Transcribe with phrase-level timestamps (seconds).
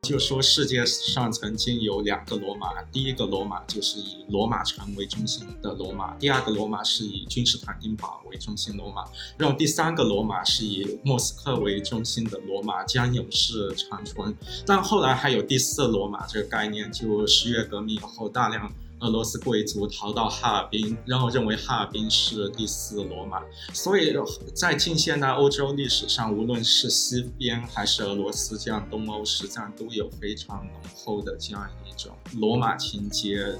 [0.00, 9.04] 就说世界上曾经有两个罗马，第一个罗马就是以罗马城为中心的罗马，第二个罗马是以君士坦丁堡为中心罗马，
[9.36, 14.34] 然后第三个罗马是以莫斯科为中心的罗马将永世长存。
[14.64, 18.72] 但后来还有第四罗马这个概念，就十月革命以后大量。
[19.00, 23.40] 俄罗斯贵族逃到哈尔滨，然后认为哈尔滨是第四罗马，
[23.72, 24.12] 所以
[24.54, 33.56] 在近现代欧洲历史上，无论是西边还是俄罗斯这样东欧，实际上都有非常浓厚的这样一种罗马情节。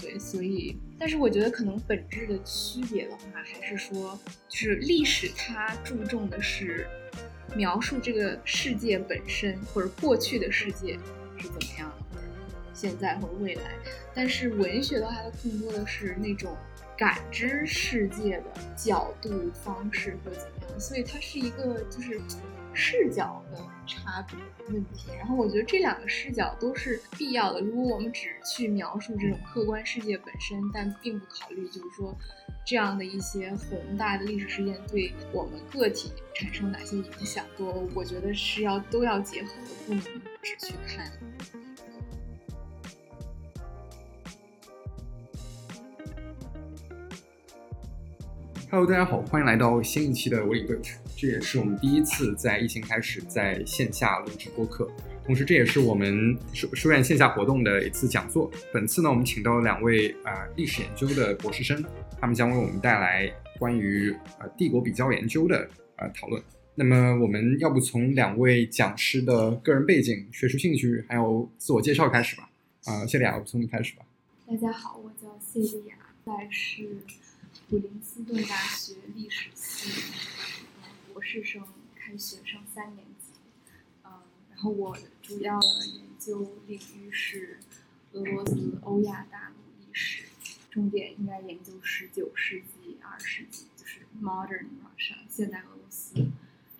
[0.00, 4.18] 对，所以，但是我觉得可能本质的区别的话，还是说，
[4.48, 6.86] 就是历史它注重的是。
[7.54, 10.98] 描述这个世界本身，或者过去的世界
[11.38, 12.26] 是怎么样的，或者
[12.72, 13.62] 现在或者未来。
[14.14, 16.56] 但是文学的话，它更多的是那种
[16.96, 18.44] 感知世界的
[18.76, 22.20] 角度、方式或者怎么样，所以它是一个就是
[22.74, 24.36] 视角的差别
[24.68, 25.10] 问题。
[25.18, 27.60] 然后我觉得这两个视角都是必要的。
[27.60, 32.16] 如果我们只去描述这种客观世界本身，但并不考虑就是说。
[32.64, 37.44] 这样的一些宏大的历史事件对我们个体产生哪些影响？
[37.58, 41.10] 我我觉得是要都要结合的，不能只去看。
[48.70, 51.01] Hello，大家好，欢迎来到新一期的维理对谈。
[51.22, 54.90] 这也是我们第一次在疫情开始在线下录制播客。
[55.24, 58.50] 同时，这也是我们书书院线下活动的一次讲座。
[58.72, 61.80] 本次呢，我们请到了两位啊历史研究的博士生，
[62.20, 66.42] 他们将为我们带来关于呃帝国比较研究的呃讨论。
[66.74, 72.50] 那么，我们要不从两位讲师的个人背景、学术兴趣还有自我介绍开始吧？
[72.86, 74.02] 啊，谢丽亚，我从你开始吧。
[74.44, 75.94] 大家好，我叫谢丽亚，
[76.26, 76.82] 在是
[77.70, 79.88] 普林斯顿大学历史系
[81.32, 81.66] 博士生，
[81.96, 83.32] 开学上三年级。
[84.04, 84.20] 嗯，
[84.50, 84.94] 然后我。
[85.22, 87.58] 主要的研究领域是
[88.12, 90.24] 俄罗斯欧亚大陆历史，
[90.70, 94.66] 重点应该研究十九世纪、二十世纪，就是 Modern
[94.98, 96.26] 上现代俄罗斯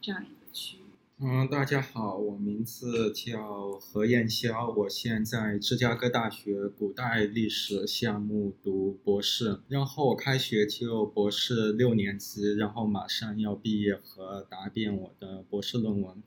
[0.03, 0.82] 这样一个区域。
[1.25, 16.21] 嗯，大家好，我名字叫何彦霄，我现在芝加哥大学古代历史项目读博士，然后我开学就博士六年级，然后马上要毕业和答辩我的博士论文。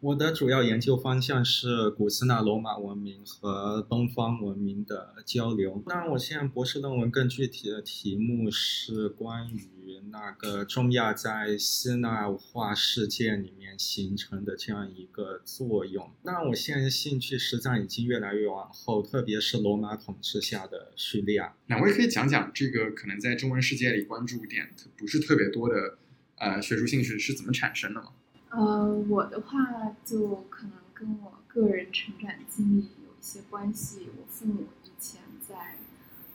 [0.00, 5.82] 我的主要研究方向是古希腊罗马文明和东方文明的交流。
[5.86, 16.10] 当然，我现在博士论文更具体的题目是关于那个中亚在希腊化世界里面形成的这样一个作用。
[16.22, 21.54] 那我现在兴趣实际上已经越来越往后，特别是罗马统治下的叙利亚。
[21.66, 25.98] 两位可以讲讲这个可能在中文世界里关注点不是特别多的
[26.36, 28.12] 呃学术兴趣是怎么产生的吗？
[28.50, 34.08] 呃，我的话就可能跟我个人成长经历有一些关系。
[34.18, 35.76] 我父母以前在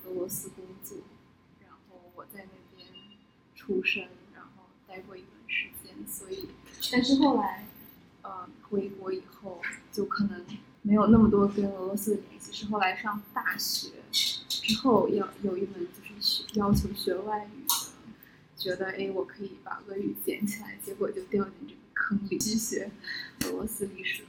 [0.06, 0.98] 俄罗斯工作，
[1.62, 2.88] 然后我在那边
[3.54, 6.48] 出生，然后待过一段时间，所以，
[6.90, 7.68] 但是后来，
[8.22, 9.62] 呃，回国以后
[9.92, 10.46] 就可能
[10.84, 12.54] 没有那么多跟俄罗斯的联系。
[12.54, 13.90] 是后来上大学
[14.48, 17.76] 之后，要有一门就是学要求学外语的，
[18.56, 21.82] 觉得哎，我可以把俄语捡起来，结果就掉进这个。
[21.96, 22.90] 坑里机械
[23.46, 24.24] 俄罗斯历史。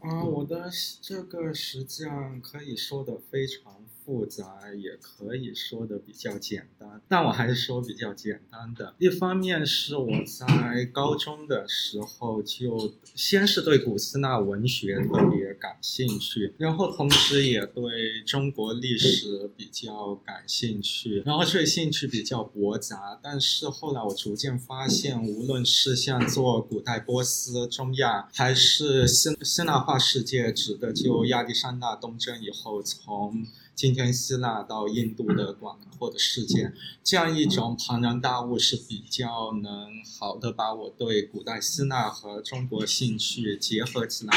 [0.00, 0.68] 啊，我的
[1.00, 3.85] 这个实际上可以说的非常。
[4.06, 8.94] 复杂也可以说的比较简单，但我还是说比较简单的。
[8.98, 23.18] 一方面是我在高中的时候就先是对古希腊文学特别感兴趣，然后同时也对中国历史比较感兴趣，然后这兴趣比较驳杂。
[23.20, 33.44] 但是后来我逐渐发现，无论是像做古代波斯、中亚，还是希希腊化世界，指的就亚历山大东征以后从。
[33.76, 36.72] 今天希腊到印度的广阔的世界，
[37.04, 39.88] 这样一种庞然大物是比较能
[40.18, 44.32] 好的把我对古代希腊和中国兴趣结合起来。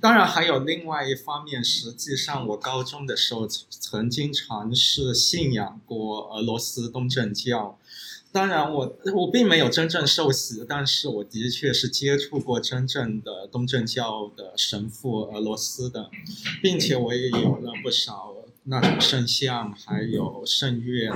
[0.00, 7.78] 当然还有另外一方面，实际上我高中的时候曾经尝试信仰过俄罗斯东正教。
[8.32, 16.10] 当然我我并没有真正受洗，但是我的确是接触过真正的东正教的神父俄罗斯的，
[16.60, 18.34] 并且我也有了不少。
[18.66, 21.10] 那种圣像，还有圣乐，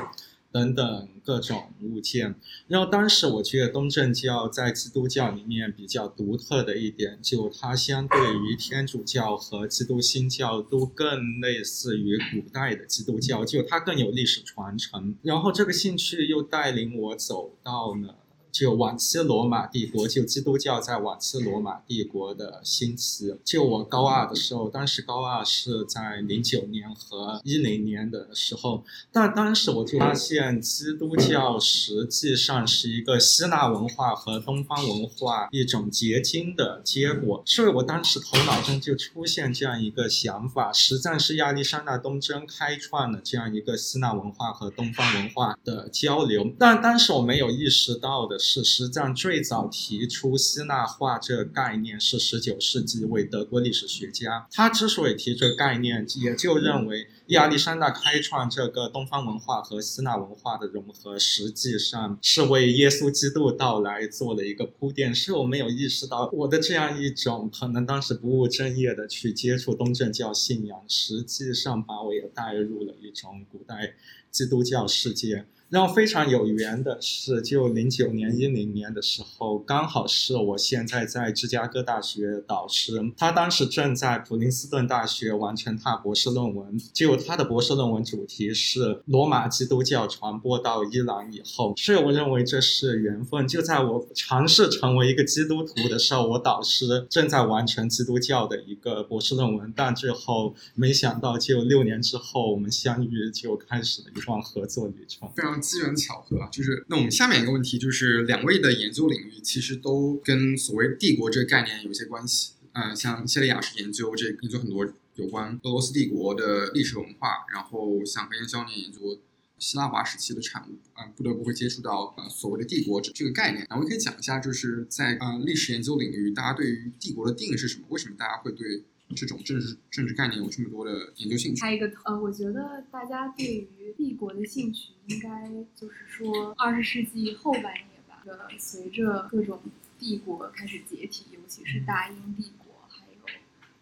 [0.52, 2.34] 等等各种物件。
[2.68, 15.16] 然后当时我觉得东正教在基督教里面比较独特的一点，就它相对于天主教和基督新教都更类似于古代的基督教，就它更有历史传承。
[15.22, 18.16] 然后这个兴趣又带领我走到了。
[18.52, 23.34] 就晚期罗马帝国，就基督教在晚期罗马帝国的兴起。
[23.44, 37.42] 就我高二的时候，当时高二是在零九年和一零年的时候，但当时我就发现，基督教实际上是一个希腊文化和东方文化一种结晶的结果。
[37.46, 46.52] 所以我当时头脑中就出现这样一个想法：实际上是亚历山大东征开创了这样一个希腊文化和东方文化的交流。
[46.58, 48.39] 但当时我没有意识到的。
[48.40, 54.48] 是实际上最早提出希腊化这个概念是十九世纪一位德国历史学家。
[54.50, 65.14] 他之所以提这个概念，也就认为亚历山大开创这个东方文化和希腊文化的融合，实际上是为耶稣基督到来做了一个铺垫。
[65.14, 73.94] 是我没有意识到我的这样一种可能当时不务正业的去接触东正教信仰，实际上把我也带入了一种古代
[74.30, 75.46] 基督教世界。
[75.70, 93.46] 然后非常有缘的是，就零九年、一零年的时候，刚好是我现在在芝加哥大学导师，他当时正在普林斯顿大学完成他博士论文，就他的博士论文主题是罗马基督教传播到伊朗以后，所以我认为这是缘分。
[93.46, 105.30] 就在我尝试成为一个基督徒的时候，我导师正在完成基督教的一个博士论文，但最后没想到，就六年之后我们相遇，就开始了一段合作旅程。
[105.60, 112.52] 机缘巧合啊，就是那我们下面一个问题就是，两位的研究领域其实都跟所谓帝国这个概念有些关系。
[112.72, 114.86] 嗯，像谢丽亚是研究这研究很多
[115.16, 119.20] 有关俄罗斯帝国的历史文化，然后像何燕霄你研究
[119.58, 123.66] 希腊化时期的产物，嗯，不得不会接触到呃所谓的帝国这这个概念。
[123.68, 127.86] 然后可以讲一下，就是在呃历史研究领域，大家对于帝国的定义是什么？
[127.88, 128.84] 为什么大家会对？
[129.16, 131.60] 这种政治政治概念有这么多的研究兴趣。
[131.60, 138.22] 还有一个呃，我觉得大家对于帝国的兴趣，应该就是说二十世纪后半叶吧。
[138.26, 139.60] 呃，随着各种
[139.98, 143.20] 帝国开始解体，尤其是大英帝国，还有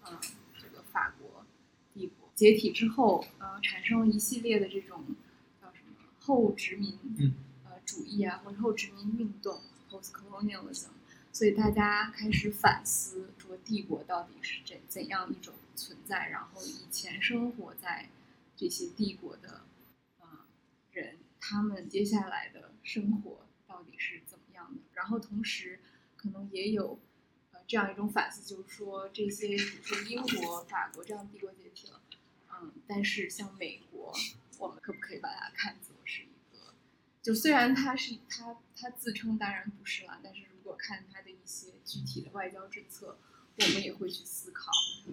[0.03, 0.19] 呃
[0.61, 1.45] 这个法国
[1.93, 5.05] 帝国解体之后，呃，产生了一系列的这种
[5.61, 6.95] 叫什么后殖民
[7.65, 9.61] 呃主义啊，或者后殖民运动
[9.91, 10.87] （post-colonialism）。
[11.31, 16.29] 所以大家开始反思，说帝国到底是怎怎样一种存在？
[16.29, 18.11] 然后以前生活在
[18.55, 19.63] 这些帝国的，
[20.21, 20.29] 呃，
[20.93, 24.83] 人，他们接下来的生活到底是怎么样的？
[24.93, 25.81] 然后同时，
[26.15, 26.99] 可能也有，
[27.53, 32.03] 呃，这样一种反思，就是说这些，比如说英国、法国这样帝国解体了，
[32.53, 34.15] 嗯，但是像美国，
[34.59, 36.75] 我们可不可以把它看作是一个？
[37.23, 40.43] 就虽然它是它它自称当然不是了，但是。
[40.65, 43.17] 我看他的一些具体的外交政策，
[43.61, 44.71] 我们也会去思考，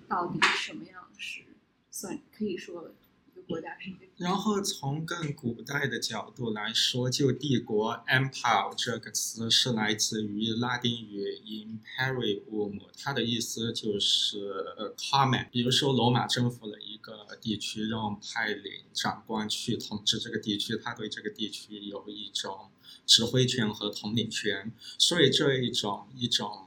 [0.08, 1.42] 到底什么样是
[1.90, 2.92] 算可以说
[3.28, 4.06] 一个国家是一个。
[4.18, 14.64] 然后从更古代的角度来说，就帝国 （empire） 这个词是来自于拉丁语 “imperium”，它的意思就是
[14.96, 15.50] “command”。
[15.50, 22.70] 比如说，罗马征服了一个地区，让派领长官去统治这个地区，他对这个地区有一种。
[23.08, 26.65] 指挥权和统领权，所以这一种一种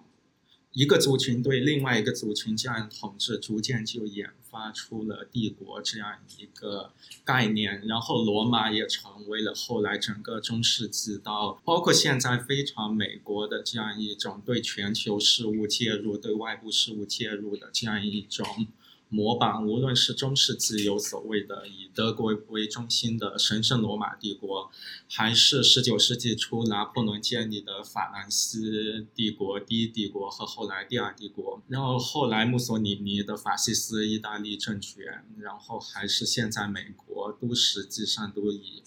[0.73, 6.93] 一个族群对另外一个族群这样统治，逐渐就研发出了帝国这样一个
[7.25, 7.87] 概念。
[7.87, 18.67] 然后罗马也成为了后来整个中世纪到包括现在非常美国的这样一种对全球事务介入、对外部事务介入的这样一种。
[19.09, 24.71] 模板，无论是中世纪有所谓的以德国为中心的神圣罗马帝国，
[25.09, 38.83] 还是十九世纪初拿破仑建立的法兰西帝国第一帝国和后来第二帝国，然后后来墨索里尼的法西斯意大利政权，然后还是现在美国，都实际上都以。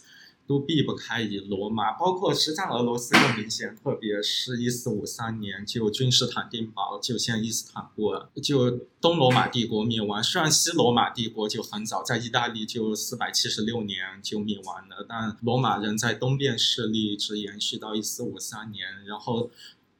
[0.51, 10.22] 都避不开以罗马，包括实际上俄罗斯更明显，特别是一四五三年就君士坦丁堡就像伊斯坦布尔，就东罗马帝国灭亡。
[10.22, 19.50] 虽然西罗马帝国就很早，在意大利就四百七十六年就灭亡了，但罗马人在东边势力一直延续到一四五三年，然后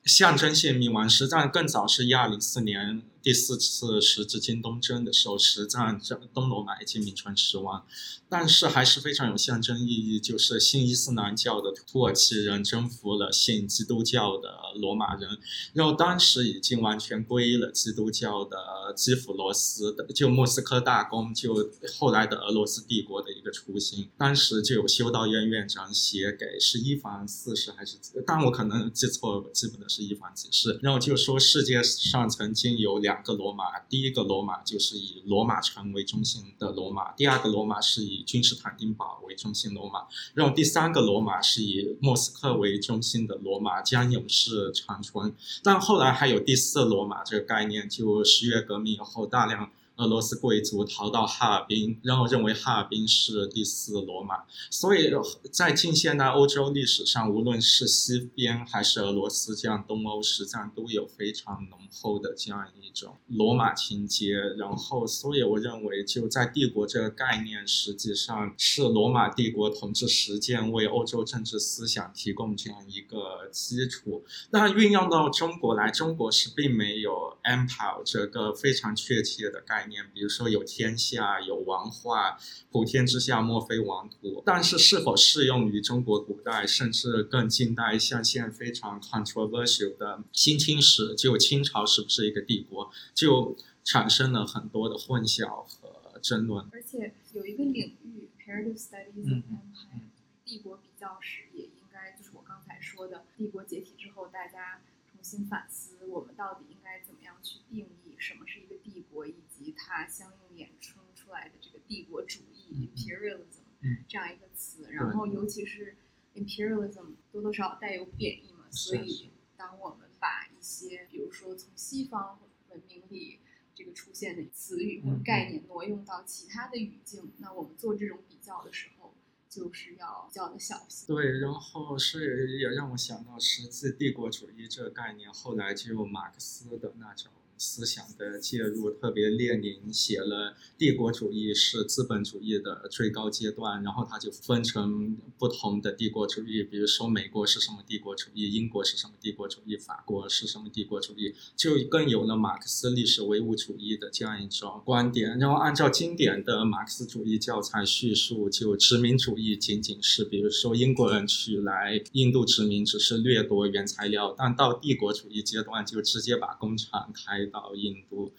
[0.03, 1.10] 象征性灭亡。
[1.10, 3.01] 实际上更早是一二零四年。
[3.23, 7.85] 第四次十字军东征的时候，实战这东罗马已经名存实亡，
[8.27, 14.49] 但是还是非常有象征意义，就是信伊斯兰教的土耳其人征服了信基督教的
[14.79, 15.37] 罗马人，
[15.73, 18.57] 然后当时已经完全皈依了基督教的
[18.95, 24.09] 基辅罗斯的，就莫斯科大公，就后来的俄罗斯帝国的一个雏形。
[24.17, 33.10] 当时就有修道院院长写给是伊凡四世还是，但我可能记错了，记不得是伊凡几世，然后就说世界上曾经有两。
[33.11, 45.33] 两个罗马，第一个罗马就是以罗马城为中心的罗马，第二个罗马是以君士坦丁堡为中心罗马，然后第三个罗马是以莫斯科为中心的罗马将永世长存。
[45.61, 49.69] 但后来还有第四罗马这个概念，就十月革命以后大量。
[50.01, 54.36] 俄罗斯贵族逃到哈尔滨，然后认为哈尔滨是第四罗马，
[54.72, 55.12] 所以
[55.51, 64.34] 在近现代欧洲历史上，无论是西边还是俄罗斯这样东欧，实际上都有非常浓厚的这样一种罗马情节。
[64.58, 74.25] 然后，所以我认为，就在帝国这个概念，实际上是罗马帝国统治实践为欧洲政治思想提供这样一个基础。
[74.50, 79.90] 那运用到中国来，中国是并没有 empire 这个非常确切的概念。
[80.13, 82.38] 比如说有天下有王化，
[82.71, 84.41] 普天之下莫非王土。
[84.45, 96.67] 但是是否适用于中国古代，甚至更近代，像现在非常 controversial 的新清史，就清朝是不是一个帝国，就产生了很多的混淆和争论。
[96.71, 100.01] 而且有一个领域，Period Studies of Empire，
[100.45, 104.81] 帝国比较史，也应该就是我刚才说的，帝国解体之后，大家
[105.12, 109.36] 重新反思，我们到底应该怎么样去定义什么是一个帝国，以
[109.71, 113.63] 及它相应衍生出来的这个帝国主义 （imperialism）
[114.07, 114.91] 这样一个词。
[114.91, 115.95] 然后，尤其是
[116.35, 123.39] imperialism 多多少少带有贬义嘛，所以当我们把一些，比如说从西方文明里
[123.73, 129.13] 这个出现的词语或概念挪用到其他的语境，那我们做这种比较的时候，
[129.49, 131.07] 就是要比较的小心。
[131.07, 137.31] 对，然后是也让我想到十字帝国主义这个概念，后来进入马克思的那种。
[137.61, 155.37] 思想的介入，特别列宁写了帝国主义是资本主义的最高阶段，然后他就分成不同的帝国主义，比如说美国是什么帝国主义，英国是什么帝国主义，法国是什么帝国主义，就更有了马克思历史唯物主义的这样一种观点。
[155.37, 167.50] 然后按照经典的马克思主义教材叙述，就殖民主义仅仅是，比如说英国人去来印度殖民只是掠夺原材料，但到帝国主义阶段就直接把工厂开。
[167.51, 168.34] 到印度，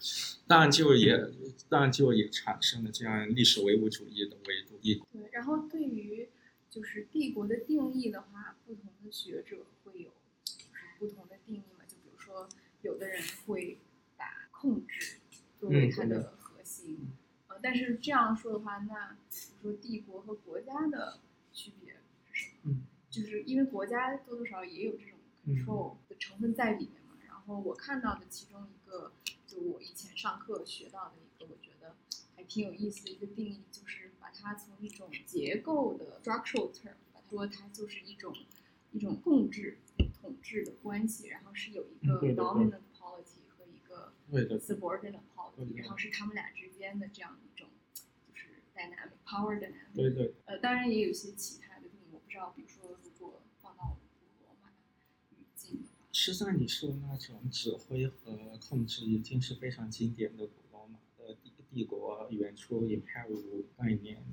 [0.47, 1.17] 当然就也，
[1.69, 4.79] 当然就也产生了这样历史唯物主义的维度。
[4.83, 6.27] 对，然后对于
[6.69, 10.09] 就是帝国的定义的话，不同的学者会有
[10.43, 11.85] 就是不同的定义嘛。
[11.87, 12.49] 就比如说，
[12.81, 13.77] 有的人会
[14.17, 15.19] 把控制
[15.59, 17.07] 作为它的核心，
[17.47, 21.19] 呃，但是这样说的话，那比如说帝国和国家的
[21.53, 21.93] 区别
[22.31, 22.71] 是什么？
[22.73, 27.02] 嗯，就是因为国家多多少少也有这种 control 的成分在里面。
[27.45, 29.11] 然后我看到的其中一个，
[29.45, 31.97] 就我以前上课学到的一个，我觉得
[32.37, 36.93] 还挺有意思的一个定义，就是把它从一种结构的 structural term，
[37.29, 38.33] 说它就是一种
[38.93, 39.79] 一种共治
[40.21, 44.13] 统治的关系，然后是有一个 dominant polity 和一个
[44.59, 47.67] subordinate polity，然后是他们俩之间的这样一种
[48.25, 49.93] 就是 dynamic power dynamic。
[49.93, 50.33] 对对。
[50.45, 53.97] 呃，当然也有一些其他的定义，我不知道，比如说如果放到
[54.45, 55.43] 罗马语
[56.15, 58.37] 实际上，你说那种指挥和
[58.69, 64.23] 控制已经是非常经典的古罗马的帝帝国原初 imperial 概念。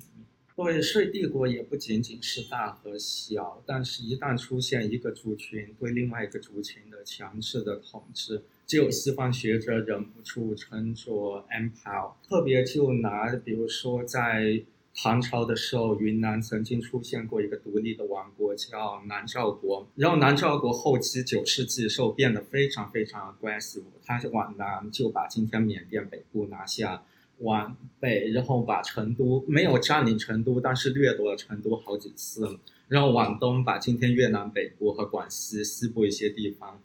[0.55, 12.13] 对，所以帝国也不仅仅是大和小，但是一旦出现一个族群对另外一个族群的强制的统治，就有西方学者忍不住称作 empire。
[12.29, 14.63] 特别就拿，比如说在。
[14.93, 19.87] 唐朝的时候，云南曾经出现过一个独立的王国，叫南诏国。
[19.95, 27.03] 然后南诏国后期九世纪时候变得非常非常 aggressive，他往南就把今天缅甸北部拿下，
[27.39, 32.59] 往北然后把成都没有占领成都，但是掠夺了成都好几次了。
[32.89, 36.83] 然后往东把今天越南北部和广西西部一些地方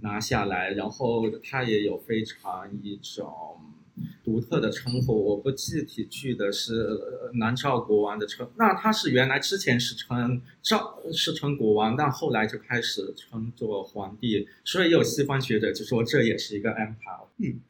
[0.00, 0.72] 拿下来。
[0.72, 3.30] 然后他也有非常一种。
[4.32, 6.88] 独特的称呼，我不具体记得是
[7.34, 8.50] 南诏国王的称。
[8.56, 14.48] 那他是原来之前是称赵，是称国王，但后来就开始称作皇帝。
[14.64, 17.26] 所以有西方学者就说这也是一个 empire。
[17.36, 17.60] 嗯，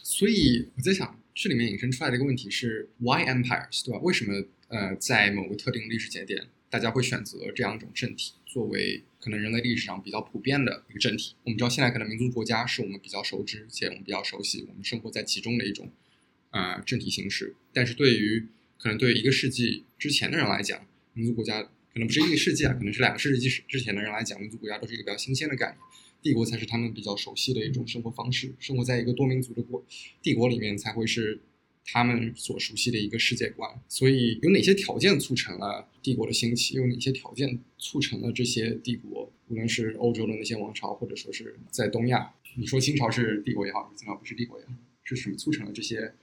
[0.00, 3.98] 所以我在想，这里面引申出来的一个问题是 why empires，对吧？
[4.00, 11.34] 为什么呃，在某个特定历史节点，大家会选择这样一种政体作为可能人类历史上比较普遍的一个政体。
[11.42, 15.90] 我们知道，现在可能民族国家是我们比较熟知且我们比较熟悉，我们生活在其中的一种
[16.52, 17.54] 呃政体形式。
[17.72, 18.46] 但是对于
[18.78, 25.78] 可能对一个世纪之前的人来讲，民族国家可能不是一个世纪啊，可能是两个世纪之前的人来讲，民族国家都是一个比较新鲜的概念。
[26.22, 29.84] 帝国才是他们比较熟悉的一种生活方式，生活在一个多民族的国
[30.22, 31.40] 帝国里面才会是
[31.84, 33.68] 他们所熟悉的一个世界观。
[33.88, 36.76] 所以，有哪些条件促成了帝国的兴起？
[36.76, 46.14] 有哪些条件促成了这些帝国，无论是欧洲的那些王朝，或者说是在东亚，你说清朝是帝国也好，清朝不是帝国也好，是什么促成了这些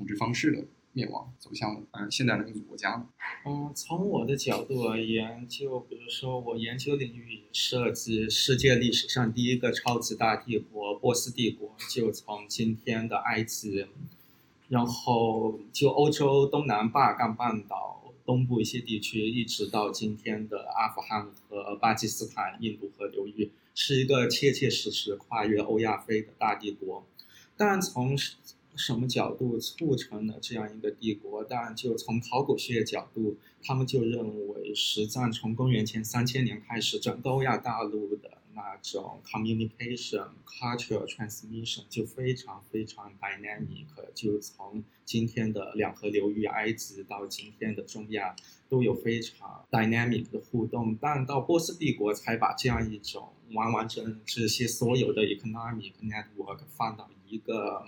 [0.00, 0.64] 统治方式的？
[0.92, 3.06] 灭亡，走向嗯现代的民族国家。
[3.46, 13.86] 嗯，从我的角度而言，就比如说我研究领域涉及世界历史上第一个超级大帝国波斯帝国，就从今天的埃及，
[14.68, 27.06] 然后就欧洲东南巴干半岛东部一些地区，一直到今天的阿富汗和巴基斯坦、印度河流域，是一个切切实实跨越欧亚非的大帝国。
[27.56, 28.16] 但从
[28.80, 31.44] 什么角度促成了这样一个帝国？
[31.44, 43.86] 但就从考古学角度，他们就认为，实战从公元前三千年开始，整个欧亚大陆的那种 communication cultural transmission 就非常非常 dynamic。
[44.14, 48.34] 就从今天的两河流域埃及到今天的中亚，
[48.70, 50.96] 都有非常 dynamic 的互动。
[50.98, 57.84] 但到波斯帝国才把这样一种完完整这些所有的 economic network 放到一个。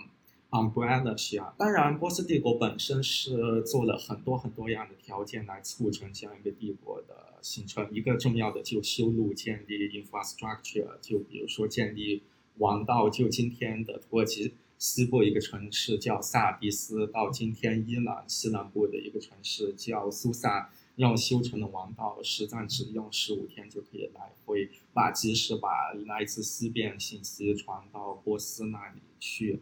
[0.53, 1.15] umbrella，
[1.57, 7.89] 当然，波斯帝国本身是做了很多很多样的条件来促成这样一个帝国的形成。
[7.91, 12.21] 一个重要的就修路、建立 infrastructure，就比如说建立
[12.59, 13.09] 王道。
[13.09, 29.59] 就今天的土耳其西部一个城市叫萨迪斯，到今天伊朗西南部的一个城市叫苏萨，要修成的王道，实战只用十五天就可以来回，把即使把来自西边信息传到波斯那里去。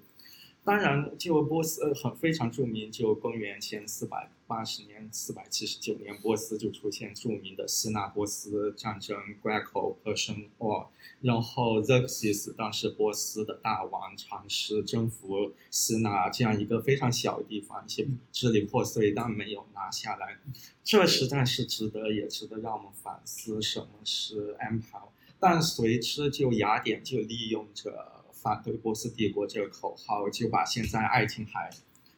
[0.63, 10.85] 当然，就波斯很非常著名，就公元前四百八十年、四百七十九年，波斯就出现著名的希腊波斯战争 （Greco-Persian War）。
[11.21, 20.37] 然后 Xerxes 当时波斯的大王尝试征服希腊这样一个非常小的地方，一些支离破碎，但没有拿下来。
[20.83, 25.09] 这实在是值得，也值得让我们反思什么是 Empire。
[25.39, 28.20] 但随之，就雅典就利用着。
[28.41, 31.69] 反对波斯帝国这个口号，就把现在爱琴海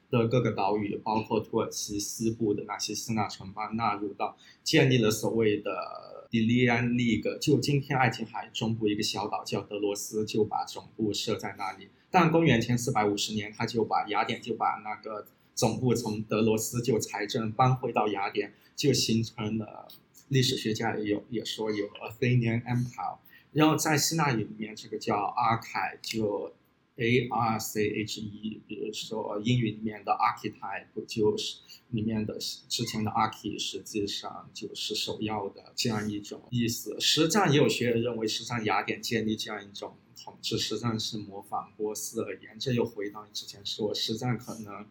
[0.10, 7.40] 的各个岛屿，包括土耳其西部的那些希腊城邦纳入到，建立了所谓的 Delian League。
[7.40, 11.90] 就今天爱琴海中部一个小岛叫德罗斯，就把总部设在那里。
[12.09, 19.88] 但公元前四百五十年，他就把雅典就把那个总部从德罗斯就财政搬回到雅典，就形成了
[20.29, 23.18] 历史学家也有也说有 Athenian Empire。
[23.53, 26.53] 然后在希腊语里面，这个叫阿凯，就
[26.98, 28.61] A R C H E。
[28.68, 31.57] 比如说英语里面的 archetype，就是
[31.89, 32.37] 里面的
[32.68, 37.00] 之前的 arch，实际上就是首要的这样一种意思。
[37.00, 42.57] 实战也有学者认为，实战雅典建立这样一种统治，实战是模仿波斯而言。
[42.59, 44.85] 这又回到之前说，实战可能。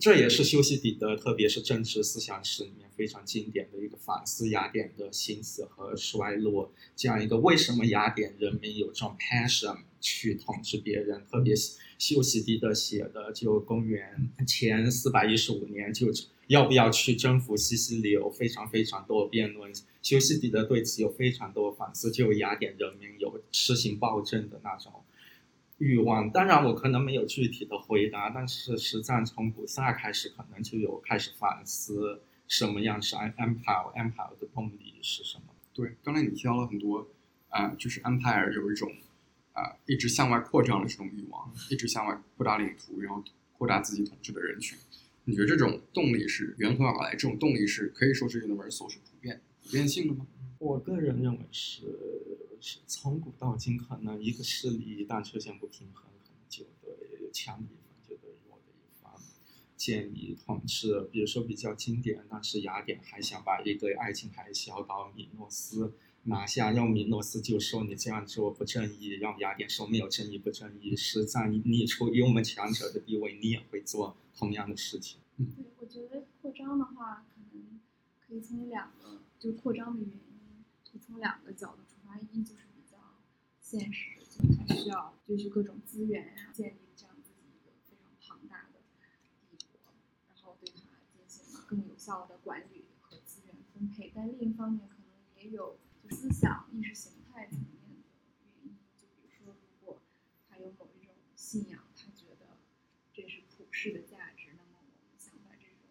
[0.00, 11.24] 这也是修昔底德，特别是政治思想史里面非常经典的一个反思雅典的心思和衰落，这样一个为什么雅典人民有这种 passion 去统治别人？
[11.30, 11.54] 特别
[11.98, 16.06] 修昔底德写的，就公元前四百一十五年，就
[16.46, 19.72] 要不要去征服西西里，有非常非常多的辩论。
[20.00, 24.92] 修昔底德对此有非常多反思，就雅典人民有施行暴政的那种。
[25.78, 35.44] 欲望，当然我可能没有具体的回答，但是实际上从古萨开始，可能就有开始反思什么样是 empire，empire 的动力是什么。
[35.72, 37.06] 对，刚才你提到了很多，
[37.50, 38.92] 啊，就是 empire 有一种，
[39.52, 43.22] 啊，一直向外扩张的这种欲望，一直向外扩大领土，然后
[43.56, 44.76] 扩大自己统治的人群。
[45.26, 47.12] 你觉得这种动力是源头而来？
[47.12, 50.26] 这种动力是可以说是 universal，是普遍、普遍性的吗？
[50.58, 51.82] 我个人认为是。
[52.86, 59.12] 从古到今，可能一个势力一旦出现不平衡，可能就对强的一方就对弱的一方
[59.76, 61.08] 建立统治。
[61.12, 65.94] 比如说比较经典，当时雅典还想把一个爱琴海小岛米诺斯
[66.24, 75.20] 拿下，让米诺斯就说你这样做不正义，让雅典说没有正义不正义，实在你你处于我们强者的地位，你也会做同样的事情。
[75.36, 75.46] 对，
[75.78, 77.80] 我觉得扩张的话，可能
[78.18, 81.82] 可以从两个就扩张的原因，可以从两个角度。
[82.32, 82.96] 一就是比较
[83.60, 88.80] 现实的，就是它需要就是各种资源呀，建立这样自己一个非常庞大的
[89.50, 89.92] 帝国，
[90.28, 90.82] 然后对他
[91.14, 92.26] 进行了更有效。
[92.26, 95.04] 的管理和资源分配，但另一方面可能
[95.36, 98.08] 也有就思想意识形态层面的
[98.40, 98.78] 原因。
[98.96, 100.00] 就比如说，如果
[100.48, 102.56] 他有某一种信仰，他觉得
[103.12, 105.84] 这是普世的价值，那么我们想把这种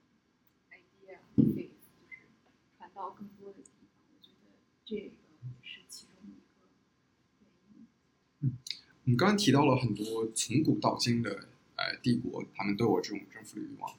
[0.71, 1.19] idea
[1.53, 2.27] faith 就是
[2.75, 3.87] 传到更多的地方。
[4.09, 6.67] 我觉得这个也是其中一个
[7.41, 8.57] 原因。
[9.08, 13.89] 我们刚刚提到了很多从古到今的呃帝国，他们都有这种征服的欲望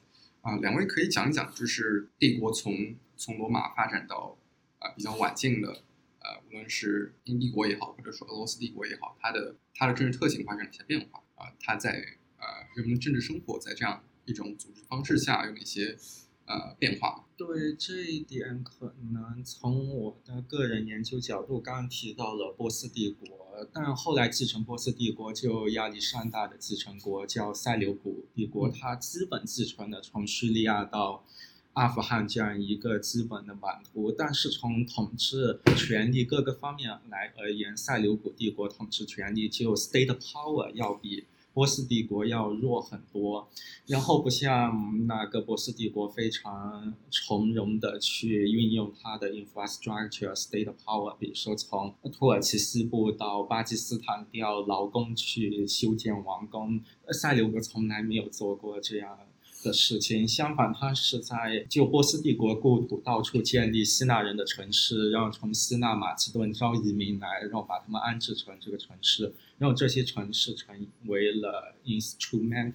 [0.41, 4.37] 啊、两位可以讲一讲，就是帝国从从罗马发展到
[4.77, 5.81] 啊、比较晚近的
[6.19, 11.89] 呃，无论是英帝国也好，或者说俄罗斯帝国也好，它的它的政治特性发生了一些变化啊、它在
[12.37, 12.45] 呃
[12.75, 15.97] 人们的政治生活在这样一种组织方式下有哪些
[16.45, 17.25] 呃变化？
[17.39, 31.23] 对这一点，可能从我的个人研究角度，刚刚提到了波斯帝国，但后来继承波斯帝国就亚历山大的继承国叫塞琉古帝国，嗯它基本继承了从叙利亚到
[31.71, 43.47] 阿富汗这样一个基本的版图，但是从统治权力各个方面来而言，塞琉古帝国统治权力就 state power 要比波斯帝国要弱很多。
[43.85, 56.79] 然后不像那个波斯帝国非常从容的去运用它的 infrastructure state power，比如说从土耳其西部到巴基斯坦调劳工去修建王宫，
[57.11, 59.17] 塞琉古从来没有做过这样。
[59.63, 72.73] 的事情，相反，他是在就波斯帝国故土到处建立希腊人的城市，然后从希腊马其顿招移民来，然后把他们安置成这个城市，然后这些城市成为了 instrument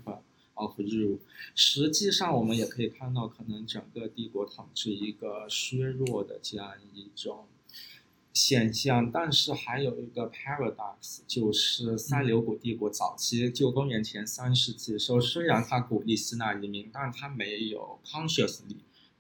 [0.54, 1.18] of rule。
[1.54, 7.46] 实际上，我们也可以看到，可能整个帝国统治一个削弱的这样一种
[8.34, 9.10] 现象。
[9.10, 18.76] 但是还有一个 paradox，就是塞琉古帝国早期，就公元前三世纪的时候，虽然他鼓励希腊移民，但他没有 consciously。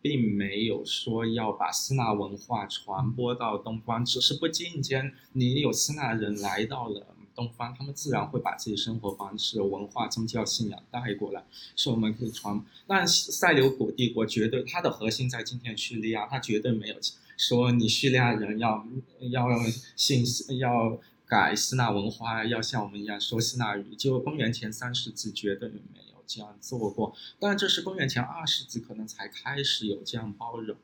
[0.06, 11.42] 并没有说要把希腊文化传播到东方，只是不经意间，你有希腊人来到了东方，他们自然会把自己生活方式、文化、宗教信仰带过来，
[11.74, 12.62] 是我们可以传。
[12.86, 17.00] 但塞琉古帝国绝对它的核心在今天叙利亚，它绝对没有
[17.36, 18.86] 说你叙利亚人要
[19.30, 19.48] 要
[19.96, 20.24] 信
[20.58, 23.94] 要改希腊文化，要像我们一样说希腊语。
[23.96, 25.80] 就公元前三世纪绝对没
[26.12, 30.76] 有这样做过，但这是公元前二世纪可能才开始有这样包容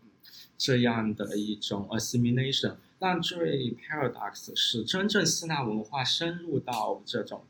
[0.58, 2.76] 这样的一种 assimilation。
[2.98, 7.44] 但最 paradox 是，真正希腊文化深入到这种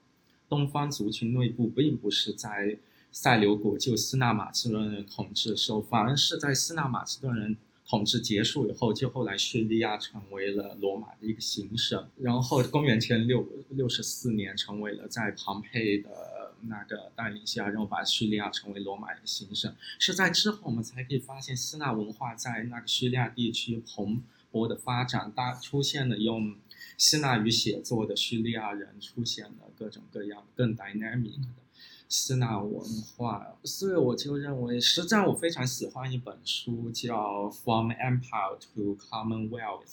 [0.49, 2.79] 东方族群内部，并不是在
[3.11, 7.57] 塞琉古就希腊马其顿人统治时候，反而是在希腊马其顿人
[7.91, 16.09] 统治结束以后，就后来叙利亚成为了罗马的一个行省，然后公元前六六十四年成为了在庞培的。
[16.65, 24.23] 那个带领下，然后把叙利亚成为罗马的行省，是在之后我们才可以发现希腊文化在那个叙利亚地区蓬
[24.53, 26.55] 勃的发展，大出现了用
[26.99, 31.49] 希腊语写作的叙利亚人，出现了各种各样更 dynamic 的
[32.11, 32.85] 希腊文
[33.17, 37.17] 化，所以我就认为，实际上我非常喜欢一本书，叫
[37.53, 39.85] 《From Empire to Commonwealth》，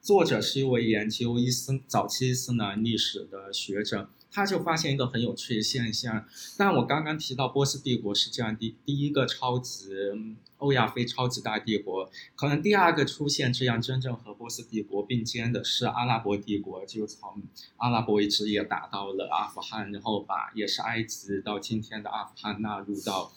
[0.00, 4.08] 作者是一位研究伊斯早期伊斯兰历史的学者。
[4.36, 6.22] 他就发现一个很有趣的现象，
[6.58, 9.88] 但我刚刚提到波斯帝国是这样第第一个超级
[10.58, 17.42] 欧亚非超级大帝国，可能第二个出现这样真正和波斯帝国并肩的是阿拉伯帝国，就从
[17.78, 23.32] 阿拉伯一直也打到了阿富汗，然后把也是埃及到今天的阿富汗纳入到。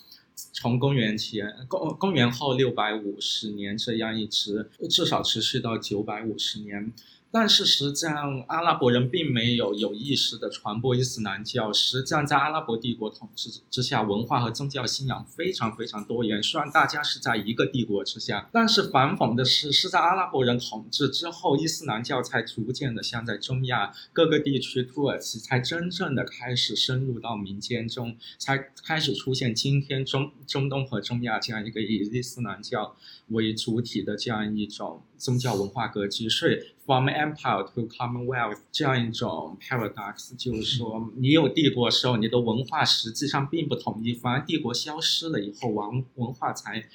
[0.53, 6.93] 从公元前公公元后六百五十年这样一直至少持续到九百五十年，
[7.31, 11.71] 但是实际上阿拉伯人并没有有意识的传播伊斯兰教。
[11.71, 16.41] 实际上在阿拉伯帝国统治之下，文化和宗教信仰非常非常多元。
[16.41, 30.31] 虽然大家是在一个帝国之下，但是反讽的是，是在阿拉伯人统治之后，伊斯兰教才逐渐的像在中亚各个地区，土耳其才真正的开始深入到民间中，才开始出现今天中。
[30.47, 32.95] 中东和中亚这样一个以伊斯兰教
[33.27, 46.85] 为主体的这样一种宗教文化格局，所以 from empire to commonwealth 这样一种 paradox，就是说 你有帝国的时候，你的文化实际上并不统一，反而帝国消失了以后，王文化才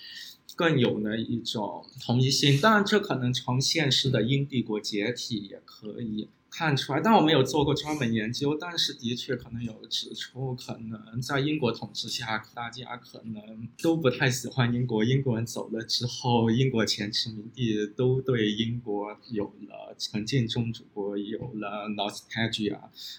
[0.56, 2.60] 更有了一种统一性。
[2.60, 6.28] 当然，这可能从现实的英帝国解体也可以。
[6.56, 15.02] 看出来，但我没有做过专门研究，但是的确可能有指出，可能在英国统治下，大家可能都不太喜欢英国。
[15.02, 22.78] 英国人走了之后，英国前殖民地都对英国有了沉浸中主国，有了 nostalgia，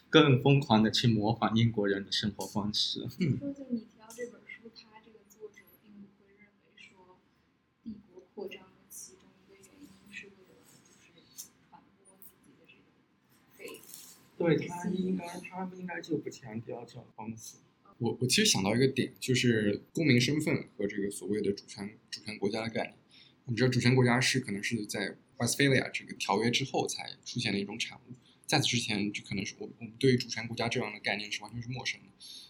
[0.10, 3.02] 更疯狂的去模仿英国人的生活方式。
[3.02, 3.10] 说
[3.52, 7.20] 就你提到这本书，他这个作者并不会认为说
[7.84, 7.92] 帝
[14.38, 17.58] 对他应该，他应该就不强调这种方式。
[17.98, 22.96] 我我其实想到一个点，就是公民身份和这个所谓的主权主权国家的概念。
[23.46, 28.14] 我们知道主权国家是可能是在 Westphalia 这个条约之后才出现的一种产物，
[28.46, 32.08] 在此之前，就可能是我我们对于主权国家这样的概念是完全是陌生的。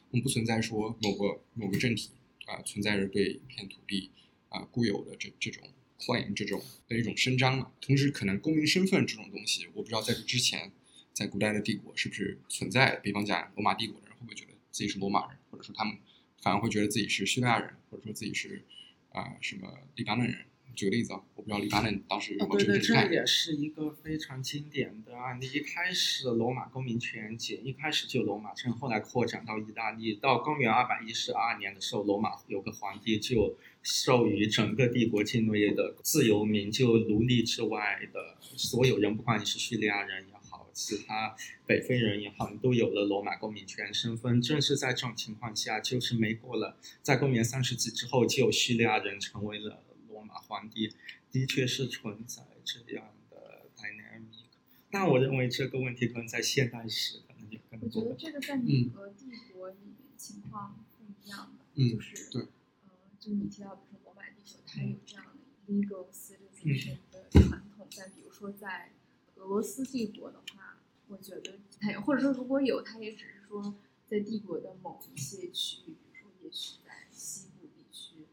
[0.10, 2.12] 我们不存在说某个某个政体
[2.46, 4.12] 啊存在着对一片土地
[4.50, 5.64] 啊固有的这这种
[6.00, 7.72] claim 这种的一种伸张嘛。
[7.82, 10.72] 同时，可能公民身份这种东西，我不知道在这之前，
[11.16, 12.98] 在古代的帝国是不是存在？
[12.98, 14.52] 比方讲罗马帝国的人会不会觉得？
[14.70, 15.98] 自己是罗马人，或者说他们
[16.42, 18.66] 反而会觉得自己是叙利亚人，或者说自己是
[19.14, 20.36] 啊什么黎巴嫩人。
[20.76, 25.50] 举个例子啊，我不知道黎巴嫩当时有没有这个这也是一个非常经典的案例。
[25.54, 30.16] 一开始罗马公民权仅一开始就罗马城，后来扩展到意大利。
[30.16, 40.26] 到公元二百一十二年的时候，罗马有个皇帝就授予整个帝国境内的自由民，就奴隶之外的所有人，不管你是叙利亚人。
[40.76, 41.34] 其他
[41.66, 44.42] 北非人也好，都有了罗马公民权身份。
[44.42, 50.94] 正是在这种情况下，就是没过了，在公元三世纪之后，就有叙利亚人成为了罗马皇帝，
[51.32, 54.44] 的确是存在这样的 dynamic。
[54.92, 58.04] 但我认为这个问题可能在现代史可能也更多。
[58.04, 62.42] 我觉得这个在每个帝国里面情况不一样的，就是对，
[62.88, 68.92] 呃，就你提到比如说罗马帝国，它有这样的 legal citizenship 的传统，但比如说在
[69.36, 70.65] 俄罗斯帝国的话。
[71.08, 73.76] 我觉得它有，或者说如果有，它也只是说
[74.08, 78.26] 在帝国的某一些区域，比如说也许在西部地区，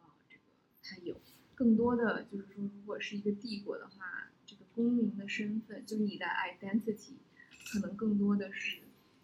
[0.00, 0.42] 啊，这个
[0.82, 1.20] 它有
[1.54, 7.14] 更多的就是说，如果是一个帝国的话，这个公民的身份，就你的 identity，
[7.72, 8.80] 可能更多的是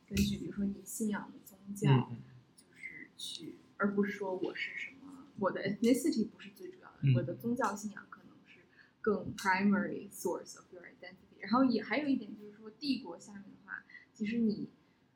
[0.08, 2.10] 根据比如说你信仰的宗教，
[2.56, 8.60] 就是去，而不是说我是什么，我的 ethnicity 不是最主要的，我的宗教信仰可能是
[9.02, 10.64] 更 primary source of。
[11.44, 14.70] 然后也还有一点就是说，帝国下面的话，其实你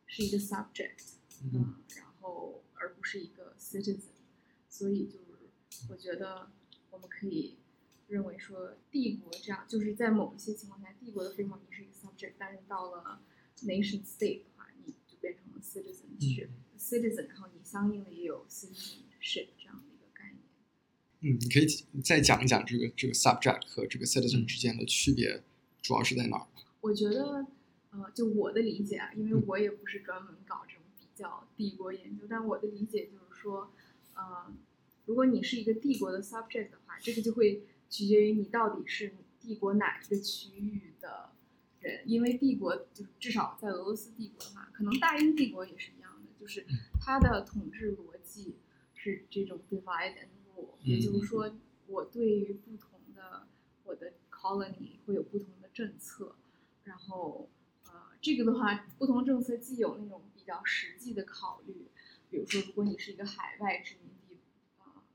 [0.06, 4.20] 是一个 subject，嗯，然后而不是一个 citizen，
[4.68, 5.48] 所以就是
[5.88, 6.50] 我觉得
[6.90, 7.56] 我们可以
[8.08, 13.22] 认为说，帝国这样就是在某一些情况下，帝国的 framework 你是一个 subject，但是到了
[13.62, 20.42] nation state 的话，你就变成了 citizen，citizen，然后你相应的也有 citizenship 这样的一个概念。
[21.20, 21.66] 嗯，你可以
[22.02, 25.42] 再讲一讲这个这个 subject 和这个 citizen 之间的区别。
[25.82, 26.46] 主要是在哪儿？
[26.80, 27.46] 我觉得，
[27.90, 33.72] 呃，就我的理解啊，因为我也不是专门搞这种比较帝国研究，但我的理解就是说，
[34.14, 34.52] 呃，
[35.06, 41.30] 如果你是一个帝国的 subject 的话，这个就会取决于你到底是帝国哪一个区域的
[41.80, 46.64] 人，因为帝国就至少在俄罗斯帝国的话，可能大英帝国也是一样的，就是
[47.00, 48.56] 它的统治逻辑
[48.94, 51.50] 是这种 divide and rule，也就是说，
[51.86, 53.48] 我对于不同的
[53.84, 55.48] 我的 colony 会有不同。
[55.78, 56.34] 政策，
[56.82, 57.48] 然后，
[57.84, 61.86] 呃，这个的话，不同政策既有那种比较实际的考虑，
[62.28, 64.40] 比如说，如果你是一个海外殖民地，
[64.78, 65.06] 啊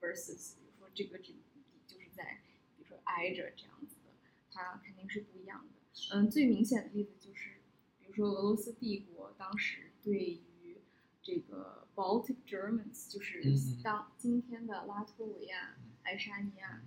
[0.00, 2.40] ，versus，比如说这个殖民地就是在，
[2.76, 4.12] 比如说挨着这样子的，
[4.52, 6.14] 它肯定是不一样的。
[6.14, 7.56] 嗯，最明显的例子就是，
[7.98, 10.80] 比如说俄罗斯帝国当时对于
[11.20, 13.42] 这个 Baltic Germans，就是
[13.82, 16.84] 当今天的拉脱维亚、爱沙尼亚。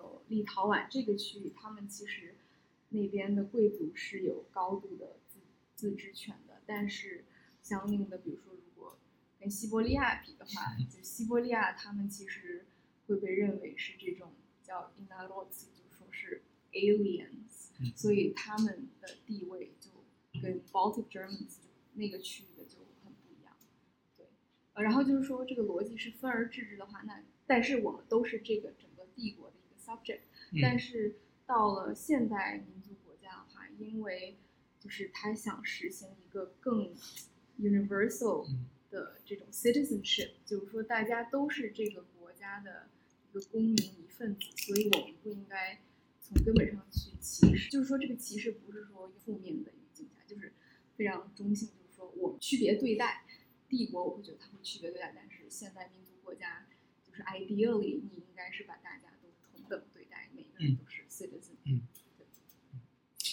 [0.00, 2.34] 有立陶宛这个区域，他们其实
[2.88, 5.40] 那边的贵族是有高度的自
[5.74, 7.24] 自治权的，但是
[7.62, 8.98] 相应的，比如说如果
[9.38, 12.66] 跟西伯利亚比的话， 就西伯利亚他们其实
[13.06, 14.32] 会被认为是这种
[14.62, 19.90] 叫 inalot，就说是 aliens，所以他们的地位就
[20.40, 21.56] 跟 Baltic Germans
[21.94, 23.54] 那个区域的就很不一样。
[24.16, 24.26] 对，
[24.74, 29.49] 呃，然后就是说这个逻辑是分而治之的话，那但是我们都是这个整个帝国
[29.96, 30.00] 的。
[30.00, 30.20] subject，
[30.62, 34.38] 但是到了现代民族国家的话，因为
[34.78, 36.94] 就是他想实行一个更
[37.58, 38.48] universal
[38.90, 42.88] 的这种 citizenship，就是说大家都是这个国家的
[43.28, 45.80] 一个公民一份子，所以我们不应该
[46.20, 47.70] 从根本上去歧视。
[47.70, 50.52] 就是说这个歧视不是说负面的语境下，就是
[50.96, 53.24] 非常中性，就是说我们区别对待
[53.68, 56.66] 帝国，我会觉得他会区别对待，但是现代民族国家
[57.06, 59.09] 就是 ideally 你应该是把大家。
[60.60, 61.56] 等对待每个人都是 citizen。
[61.64, 61.82] 嗯，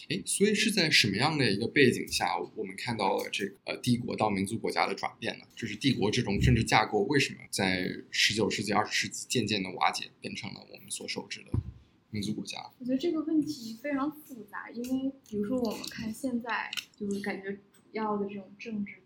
[0.09, 5.45] 哎，所以是在什么样的一个背景下，我们看到了这个呃帝国到民族国家的转变呢？
[5.55, 11.51] 就是帝国这种政治架构为什么在十九世纪、二十世纪渐渐的瓦解，变成了我们所熟知的
[12.11, 12.71] 民族国家？
[12.79, 19.01] 我觉得这个问题非常复杂，因为比如说我们看现在，就是感觉主要的这种政治。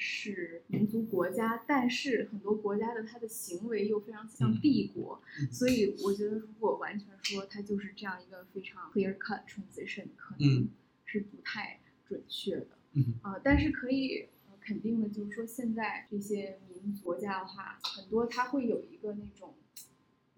[0.00, 10.68] 是民族国家，但是很多国家的它的行为又非常像帝国，所以我觉得如果完全说它就是这样一个非常 clear cut transition，可能
[11.04, 12.68] 是不太准确的。
[12.92, 19.54] 嗯啊、但是可以呃肯定的就是说，现在这些民族国家的话，很多它会有一个那种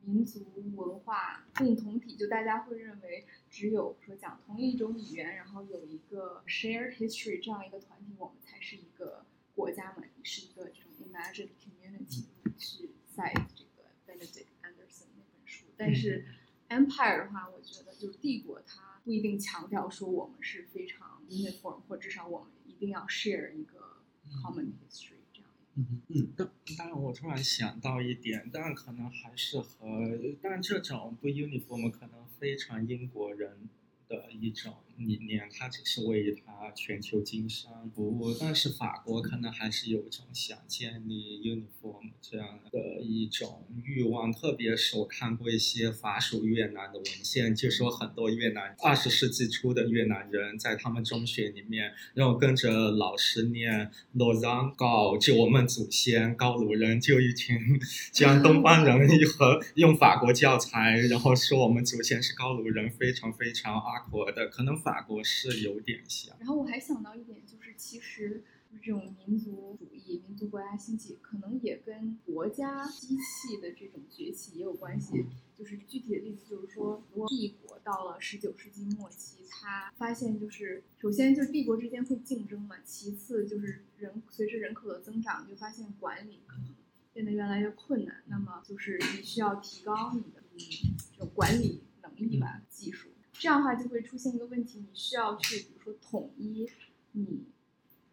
[0.03, 9.25] 民族文化共同体，就大家会认为只有说讲同一种语言，然后有一个 shared history 这样一个团体，我们才是一个
[9.61, 12.25] 国家嘛，是一个这种 imagined community
[12.57, 16.25] 去 cite 这个 Benedict Anderson 那本书，但是
[16.71, 23.99] empire 的话，我觉得就是帝国，它不一定强调说我们是非常 uniform，或至少我们一定要 share 一个
[24.43, 25.51] common history 这样。
[25.75, 33.69] 嗯嗯当当然，我突然想到一点，但可能还是和，但这种不 uniform 可能非常英国人
[34.09, 34.75] 的一种
[35.07, 38.35] 理念，它只是为它全球经商服务。
[38.39, 57.57] 但是法国可能还是有一种想建立 uniform 这样的一种欲望，特别是我看过一些法属越南的文献，就说很多越南二十世纪初的越南人在他们中学里面，然后跟着老师念罗藏高，就我们祖先高卢人就一群
[58.13, 66.35] 将东方人和用法国教材，然后说我们祖先是高卢人，非常非常阿国的，可能法国是有点像。
[66.39, 68.43] 然后我还想到一点，就是其实
[68.83, 75.27] 这种民族主义、民族国家兴起，可能也跟国家机器的这种崛起也有关系。
[75.59, 86.75] 就是具体的例子，就是说，如果帝国到了十九世纪末期，他发现就是首先就是帝国之间会竞争嘛，其次就是人随着人口的增长，就发现管理可能
[87.13, 88.23] 变得越来越困难。
[88.29, 90.59] 那么就是你需要提高你的嗯
[91.13, 93.10] 这种管理能力吧，技术。
[93.41, 96.69] 这样的话就会出现一个问题，你需要去比如说统一
[97.13, 97.47] 你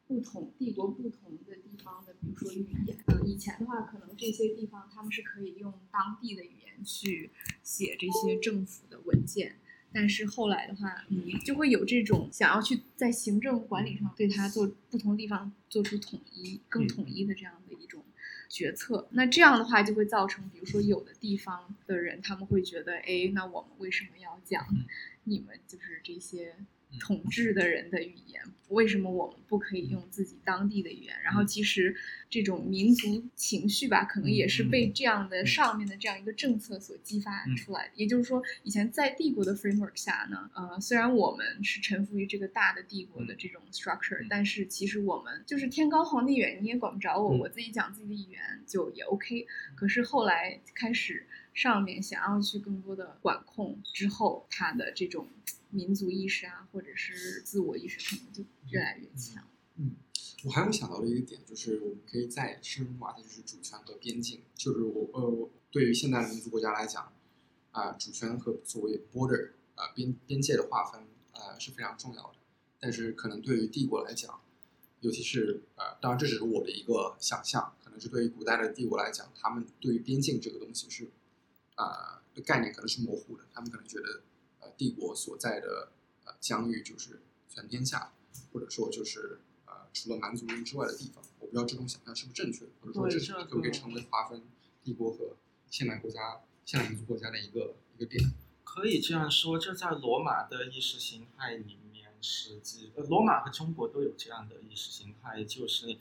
[0.08, 2.98] 不同帝国不同的地方的，比如说语言。
[3.08, 7.30] 嗯，以前的话，可能这些地方他们是可以用当地的语言去
[7.62, 9.58] 写这些政府的文件。
[9.92, 18.02] 但是后来的话，嗯，就会有这种想要去在行政管理上对它做不同地方做出统一、更统一的这样的一种
[18.48, 19.08] 决策。
[19.12, 24.86] 那这样的话就会造成，比如说有的地方的人他们会觉得，哎，那我们为什么要讲嗯
[25.28, 26.56] 你们就是这些
[27.00, 28.42] 统治的人的语言？
[28.70, 31.16] 为什么我们不可以用自己当地的语言？
[31.24, 31.96] 然后其实
[32.30, 37.94] 这种民族情绪吧，可能也是被这样的上面的这样一个政策所激发出来的。
[37.96, 49.46] 也就是说，以前在帝国的 framework 下呢，呃，虽然我们是臣服于这个大的帝国的这种 structure，、但是其实我们就是天高皇帝远，你也管不着我，嗯我自己讲自己的语言就也 OK。
[49.76, 51.26] 可是后来开始
[51.58, 55.28] 上面想要去更多的管控之后，他的这种
[55.72, 59.44] 民族意识啊，或者是自我意识，可能就越来越强。
[59.78, 59.96] 嗯
[60.44, 64.42] 我还有想到的一个点，就是我们可以再深挖的，就是主权和边境。
[64.54, 67.12] 就是我呃，对于现代的民族国家来讲，
[67.72, 71.02] 啊、主权和所谓 border 啊、边边界的划分
[71.34, 72.36] 呃是非常重要的。
[72.80, 74.40] 但是可能对于帝国来讲，
[75.02, 81.10] 尤其是呃，当然这只是我的一个想象，可能是对于古代的帝国来讲，他们对于边境这个东西是
[81.78, 84.22] 啊、的概念可能是模糊的，他们可能觉得
[84.60, 85.92] 呃帝国所在的
[86.26, 88.12] 呃疆域就是全天下，
[88.52, 91.24] 或者说就是呃除了蛮族人之外的地方。
[91.40, 94.42] 我不知道这种想象是不是正确的，或者说这可不可以成为划分
[94.84, 95.38] 帝国和
[95.70, 98.34] 现代国家、现代民族国家的一个一个点？
[98.64, 105.98] 可以这样说，这在罗马的意识形态里面，实际呃，罗马和中国都有这样的意识形态，就是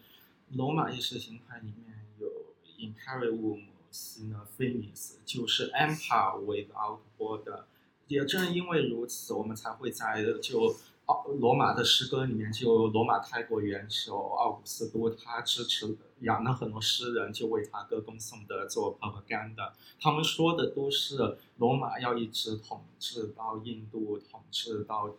[0.50, 2.54] 罗马意识形态里面有
[3.96, 7.64] imperium sine finis，就是 empire without border。
[8.08, 19.72] 也正因为如此，我们才会在就奥罗马的诗歌里面，就罗马开国元首奥古斯都，他支持养了很多诗人，就为他歌功颂德做 propaganda。
[20.00, 25.16] 他们说的都是罗马要一直统治到印度，统治到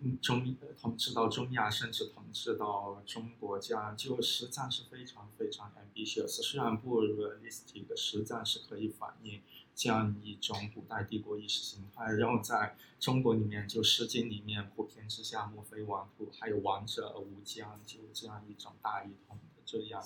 [0.00, 6.42] 嗯中统治到中亚，甚至统治到中国，这样就实战是非常非常 ambitious。
[6.42, 9.40] 虽然不 realistic，实战是可以反映
[9.74, 12.12] 这样一种古代帝国意识形态。
[12.12, 20.04] 然后在中国里面，就《诗经》里面“普天之下，莫非王土”，还有“王者而无疆”，就这样一种大一统的这样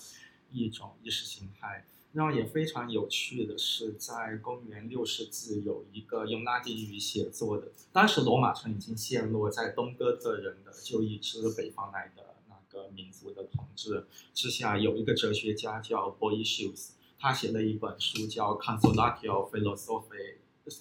[0.52, 1.84] 一种意识形态。
[2.18, 14.04] 然后也非常有趣的是，在公元六世纪有一个用拉丁语写作的，当时罗马城已经陷落在东哥特人的就一支北方来的那个民族的统治
[14.34, 16.88] 之下，有一个哲学家叫 Boetius，
[17.20, 20.38] 他写了一本书叫《Consolatio Philosophiae》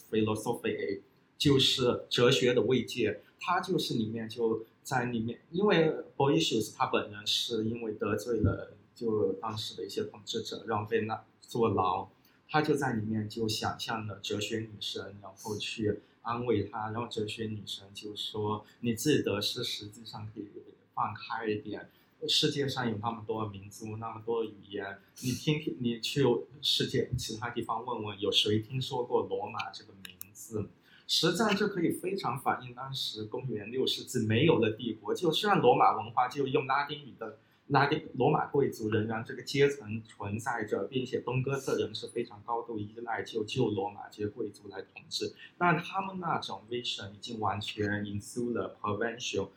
[0.09, 1.01] ，Philosophiae
[1.37, 3.21] 就是哲学的慰藉。
[3.39, 12.07] 他就是里面就在里面，因为 Boetius 他本人是因为得罪了就当时的一些统治者，让被那坐牢，
[12.49, 20.47] 他就在里面就想象了哲学女神，然后去安慰他，然后哲学女神就说：“你自己得失实际上可以
[20.95, 21.91] 放开一点。
[22.27, 26.23] 世界上有那么多民族，那么多语言，你听听，你去
[26.63, 30.67] 世界其他地方问问，有谁听说过罗马这个名字？
[31.05, 35.13] 实际上，这可以非常反映当时公元六世纪没有的帝国。
[35.13, 37.37] 就虽然罗马文化就用拉丁语的。”
[37.67, 49.49] 拉丁罗马贵族仍然这个阶层存在着，并且东哥特人是非常高度依赖就旧罗马这些贵族来统治，但他们那种 vision 已经完全 insular provincial，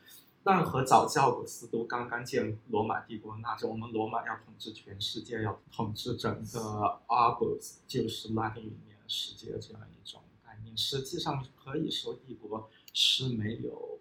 [0.42, 14.00] 但和早教古斯都刚刚建罗马帝国那种，我们罗马要统治全世界，要统治整个 arbus，就是拉丁语里面世界这样一种概念，实际上可以说帝国是没有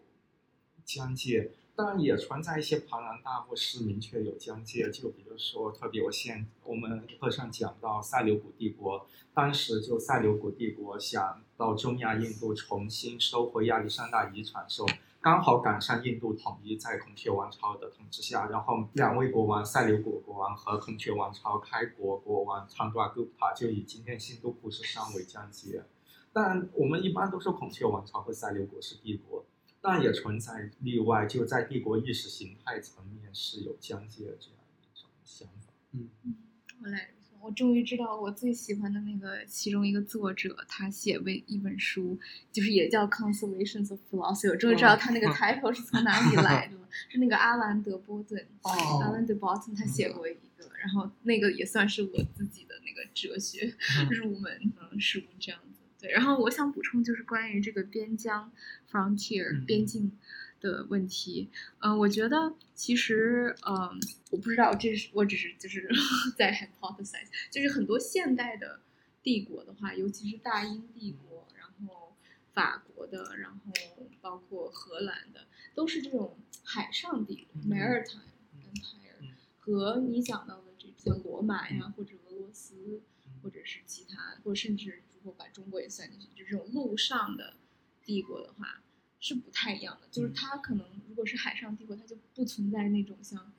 [0.84, 1.52] 疆界。
[1.80, 14.90] 当然也存在一些庞然大物是明确有疆界，就比如说，特别我现我们课上讲到塞琉古帝国，当时就塞琉古帝国想到中亚印度重新收回亚历山大遗产时候，
[15.22, 25.86] 刚好赶上印度统一在孔雀王朝的统治下，然后两位国王塞琉古国王和孔雀王朝开国国王昌多古帕就以今天新都库什山为疆界，
[26.34, 29.46] 但我们一般都说孔雀王朝和塞琉古是帝国。
[29.82, 35.74] 但也存在例外，就在帝国意识形态层面是有疆界这样一种想法。
[35.94, 36.36] 嗯嗯，
[36.82, 37.10] 我来，
[37.42, 42.20] 我终于知道我最喜欢的那个其中一个作者，他写为一本书，
[42.52, 44.48] 就是也叫《Consolations of Philosophy》。
[44.52, 53.74] 我终于知道他那个 title 是从哪里来的了，是那个阿兰德波顿，阿兰德波顿他写过一个，然后那个也算是我自己的那个哲学
[54.12, 55.69] 入门嗯书这样子。
[56.00, 58.52] 对，然后我想补充就是关于这个边疆
[58.90, 60.18] （frontier） 边境
[60.62, 61.50] 的问题。
[61.80, 64.00] 嗯，我觉得其实，嗯，
[64.32, 65.90] 我不知道，这是我只是就是
[66.38, 68.80] 在 hypothesize，就是很多现代的
[69.22, 72.16] 帝国的话，尤其是大英帝国，然后
[72.54, 73.74] 法国的，然后
[74.22, 78.22] 包括荷兰的，都是这种海上帝国 （maritime
[78.56, 83.02] empire） 和你讲到的这些罗马呀，或者俄罗斯，
[83.44, 85.02] 或者是其他，或甚至。
[85.20, 87.58] 如果把中国也算进去，就这种陆上的
[88.06, 88.82] 帝国的话，
[89.20, 90.08] 是不太一样的。
[90.10, 93.52] 就是它可能如果是海上帝国，它就不存在那种像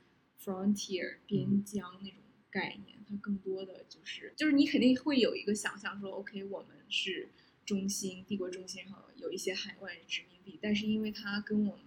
[0.43, 2.17] frontier 边疆那种
[2.49, 7.29] 概念，它更多的就是就是你肯定会有一个想象说，OK，我们是
[7.63, 11.85] 中心帝国中心，然后有一些海外殖民地，但是因为它跟我们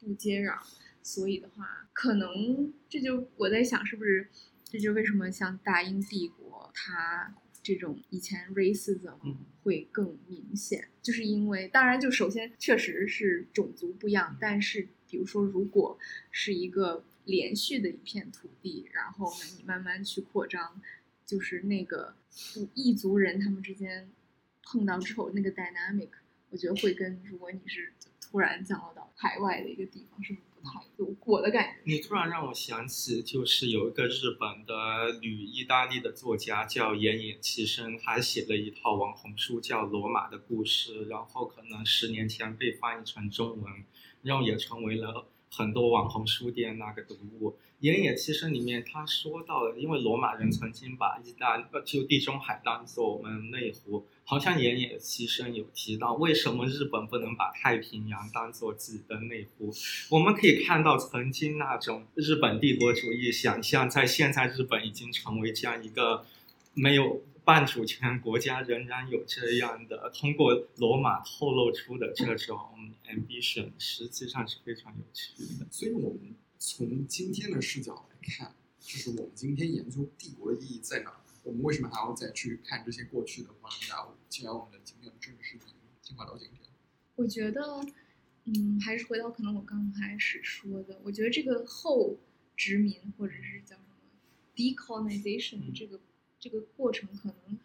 [0.00, 0.60] 不接壤，
[1.00, 4.28] 所以的话，可能这就我在想，是不是
[4.64, 7.36] 这就为什么像大英帝国它。
[7.62, 15.98] 这种以前 racism 会更明显，就是因为当然就首先确实是种族不一样，但是比如说如果
[16.30, 20.80] 是一个连续的一片土地，然后呢你慢慢去扩张，
[21.24, 22.14] 就是那个
[22.74, 24.10] 异族人他们之间
[24.64, 26.10] 碰到之后那个 dynamic，
[26.50, 30.36] 我觉得会跟如果你是突然降落到海外的一个地方是。
[30.96, 43.72] 就我的感觉，你突然让我想起，就是有一个日本的女意大利的作家叫岩野七生，她写了一套网红书叫《罗马的故事》，然后可能十年前被翻译成中文，
[44.22, 47.56] 然后也成为了很多网红书店那个读物。
[47.80, 54.06] 岩野七生里面他说到了，因为罗马人曾经把意大呃就地中海当做我们内湖。
[54.24, 59.70] 好像岩野七生有提到，为什么日本不能把太平洋当做自己的内湖？
[60.08, 66.24] 我们可以看到，曾经那种日本帝国主义想象，在现在日本已经成为这样一个
[66.72, 72.58] 没有半主权国家，仍然有这样的通过罗马透露出的这种
[73.08, 75.66] ambition，实际上是非常有趣的。
[75.70, 81.12] 所以，我们从今天的视角来看，就是我们今天研究帝国的意义在哪？
[81.44, 83.68] 我们为什么还要再去看这些过去的话？
[83.88, 85.66] 那既然我们的今天的政治视频
[86.00, 86.60] 进化到今天？
[87.16, 87.84] 我觉得，
[88.44, 92.16] 嗯，还是回到可能我刚开始说的，我觉得这个后
[92.56, 93.96] 殖民或者是叫什么
[94.54, 96.00] decolonization 这个
[96.38, 97.58] 这个过程可能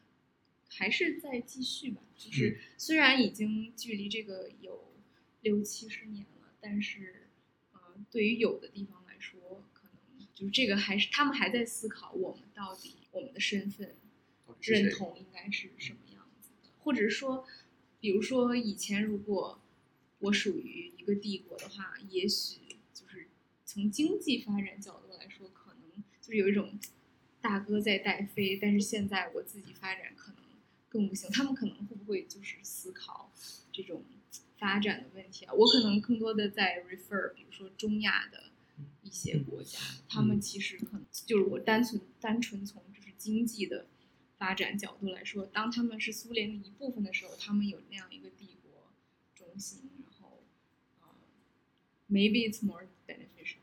[0.68, 2.02] 还是在继续吧。
[2.16, 4.92] 就是虽然已经距离这个有
[5.42, 7.28] 六七十年了，但是，
[7.74, 12.96] 呃，对于有的地方来说，可能就是这个还是他们还在思考我们到底。
[13.18, 13.96] 我们的身份
[14.62, 16.70] 认同应该是什么样子的？
[16.80, 17.46] 或者说，
[18.00, 19.60] 比如说以前如果
[20.20, 23.28] 我属于一个帝国的话，也许就是
[23.66, 26.80] 从经济发展角度来说，可能就是有一种
[27.42, 28.58] 大哥在带飞。
[28.58, 30.44] 但是现在我自己发展可能
[30.88, 31.30] 更不行。
[31.32, 33.34] 他们可能会不会就是思考
[33.72, 34.04] 这种
[34.60, 35.54] 发展的问题啊？
[35.54, 38.52] 我可能更多的在 refer，比如说中亚的
[39.02, 42.84] 一些国家，他们其实可能就是我单纯单纯从。
[43.18, 43.88] 经济的
[44.38, 48.92] 发展角度来说，当他们是苏联的一部分的时候，他们有那样一个帝国
[49.36, 50.44] 中心，然后
[51.02, 51.08] 呃
[52.10, 53.58] ，maybe it's more beneficial。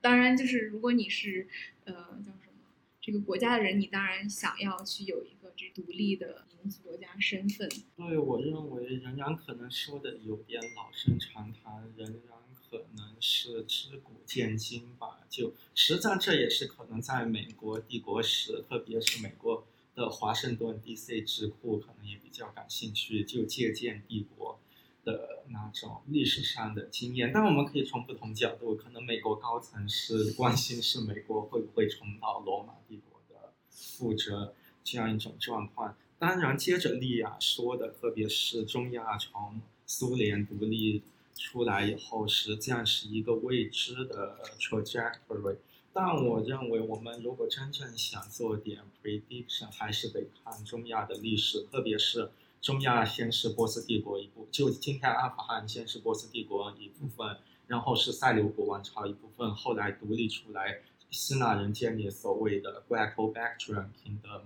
[0.00, 1.48] 当然，就是如果你是
[1.84, 1.94] 呃
[2.24, 7.68] 叫什么这个国家的人，你当然想要去有一个这独立的民族国家身份。
[7.96, 12.39] 对，我认为仍然可能说的有点老生常谈，仍然
[12.70, 15.20] 可能是知古见今吧。
[15.28, 21.22] 就实际上这也是可能在美国帝国史，特别是美国的华盛顿 D.C.
[21.22, 24.60] 智库，可能也比较感兴趣，就借鉴帝国。
[25.02, 34.54] 的那种历史上的经验，但我们可以从不同角度，可能美国高层是关心是美国会不会重蹈罗马帝国的覆辙
[34.84, 35.96] 这样一种状况。
[36.18, 41.02] 当然，接着利亚说的，特别是中亚从苏联独立
[41.40, 45.56] 出来以后，实际上是一个未知的 trajectory。
[45.92, 52.30] 但我认为，我们如果真正想做点 prediction，还是得看中亚的历史，特别是。
[52.60, 64.42] 中亚先是波斯帝国一部，就今天阿富汗先是波斯帝国一部分，然后是塞琉古王朝一部分，后来独立出来，希腊人建立所谓的 Greco-Bactrian Kingdom，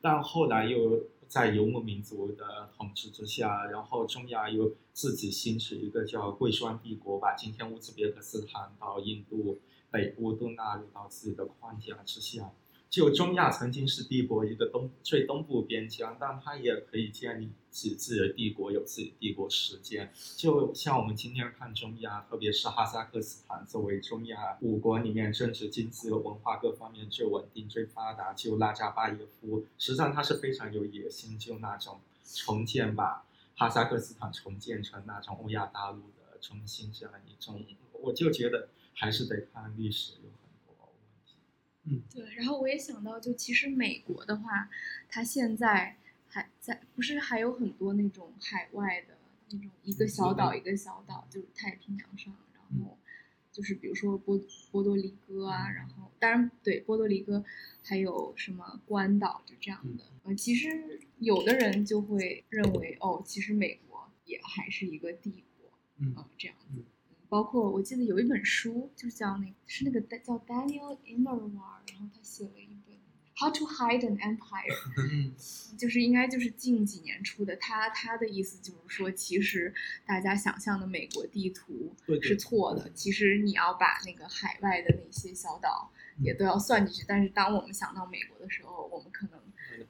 [0.00, 9.60] 但后来又在游牧民族的统治之下，然后中亚又自己兴起一个叫贵霜帝国，把今天乌兹别克斯坦到印度
[9.90, 12.50] 北部都纳入到自己的框架之下。
[12.90, 20.10] 就中亚曾经是帝国一个东最东部边疆，但它也可以建立起自己的帝国，有自己帝国时间。
[20.36, 33.22] 就像我们今天看中亚，特别是哈萨克斯坦作为中亚五国里面政治、经济文化各方面最稳定、最发达，就拉扎巴耶夫，实际上他是非常有野心，就那种重建把
[33.54, 37.62] 哈萨克斯坦重建成那种欧亚大陆的中心这样一种，
[38.00, 40.14] 我就觉得还是得看历史。
[41.90, 44.68] 嗯，对，然后我也想到，就其实美国的话，
[45.08, 45.96] 它现在
[46.28, 49.16] 还在，不是还有很多那种海外的
[49.50, 52.98] 那种一个小岛一个小岛，就是太平洋上，然后
[53.50, 54.38] 就是比如说波
[54.70, 57.42] 波多黎各啊，然后当然对波多黎各
[57.82, 66.84] 还有什么关岛就这样的，呃，其实有的人就会认为，哦，其实美国也还是一个帝国，嗯，这样子。
[67.28, 72.96] 包括我记得有一本书，就是叫那个是那个叫 Daniel Immerwahr，然后他写了一本
[73.40, 77.54] How to Hide an Empire， 就是应该就是近几年出的。
[77.56, 79.72] 他他的意思就是说，其实
[80.04, 87.04] 大家想象的美国地图是错的，其实你要把那个海外的那些小岛也都要算进去。
[87.06, 89.40] 但是当我们想到美国的时候，我们可能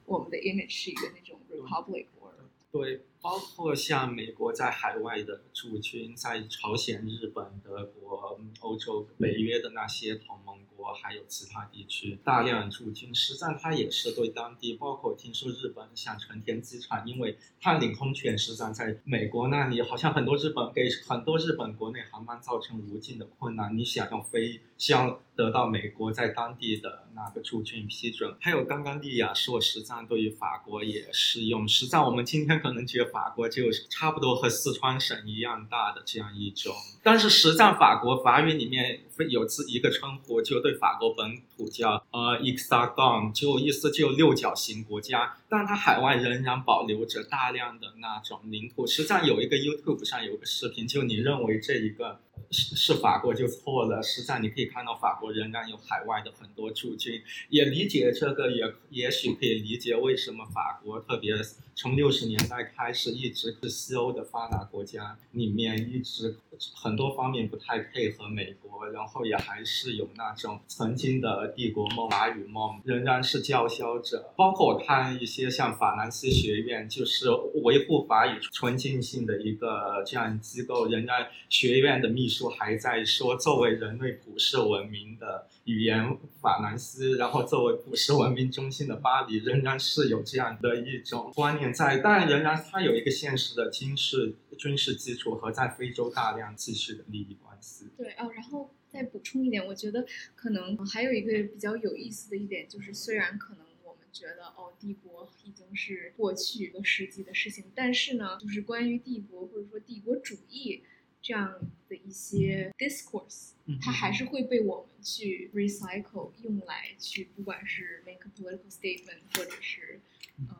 [0.05, 2.33] 我们的 image 是一个那种 republic War。
[2.71, 25.19] 对，包括像美国在海外的驻军，在朝鲜、日本、德国、欧洲、北约的那些同盟国，还有其他地区大量驻军，实际上它也是对当地，包括听说日本像成田机场，因为它领空权实际上在美国那里，好像很多日本给很多日本国内航班造成无尽的困难，你想要飞，像。
[25.39, 31.65] 得到美国在当地的那个驻军批准，还有刚刚丽亚说，实际上对于法国也适用。
[31.65, 38.99] 实际上，我们今天可能觉得法国就差不多和四川省一样大的这样一种，但是实际上法国法语里面
[39.29, 48.85] 有自一个称呼，就对法国本土叫呃 hexagon，就意思就六角形国家，但它海外仍然保留着大量的那种领土。
[48.85, 52.19] 实际上有一个 YouTube 上有个视频，就你认为这一个。
[52.51, 61.33] 是是法国就错了，实际上你可以看到法国仍然有海外的很多驻军，也理解这个，也也许可以理解为什么法国特别
[61.75, 66.37] 从六十年代开始一直是西欧的发达国家里面一直
[66.73, 74.33] 很多方面不太配合美国，然后也还是有那种曾经的帝国梦、法语梦仍然是叫嚣着。
[74.35, 77.29] 包括我看一些像法兰西学院，就是
[77.63, 82.38] 维护法语纯净性的一个这样机构，仍然学院的秘书。
[82.39, 97.89] 说还在说，作为人类普世文明的语言，法兰西，然后作为普世文明中心的巴黎，仍然是有这样的一种观念在，但仍然它有一个现实的军事军事基础和在非洲大量继续的利益关系。
[97.97, 110.83] 对哦，然后再补充一点，我觉得可能还有一个比较有意思的一点，就是虽然可能我们觉得哦，帝国已经是过去一个世纪的事情，但是呢，就是关于帝国或者说帝国主义。
[111.21, 113.51] 这样的一些 discourse，
[113.81, 119.99] 它还是会被我们去 recycle，用来去不管是 make a political statement，或者是，
[120.47, 120.55] 呃，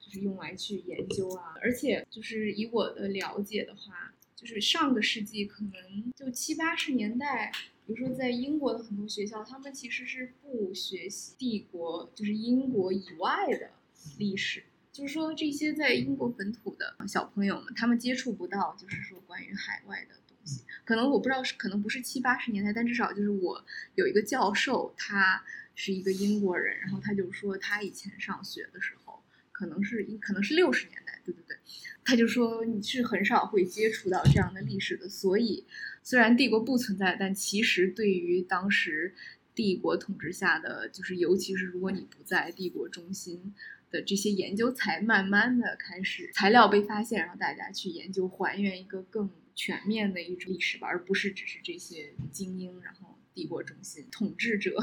[0.00, 1.54] 就是用来去研究啊。
[1.62, 7.52] 而且就是以我的了解的话，就是上个世纪可能就七八十年代，
[7.86, 13.70] 比如说在英国的很多学校，他们其实是不学习帝国，就是英国以外的
[14.18, 14.64] 历史。
[14.94, 20.62] 就是说这些在英国本土的小朋友们，他们接触不到，就是说关于海外的东西。
[20.84, 23.64] 可能我不知道是，可能不是七八十年代，但至少就是我
[23.96, 25.42] 有一个教授，他
[25.74, 29.20] 是一个英国人，然后他就说他以前上学的时候，
[29.50, 31.56] 可能是可能是六十年代，对对对，
[32.04, 35.08] 他就说你是很少会接触到这样的历史的。
[35.08, 35.66] 所以
[36.04, 39.12] 虽然帝国不存在，但其实对于当时
[39.56, 43.52] 帝国统治下的，就是尤其是如果你不在帝国中心。
[43.94, 54.76] 的这些研究才慢慢的开始，材料被发现，然后大家去研究还原一个更全面的一种历史吧，而不是只是这些精英，然后帝国中心统治者，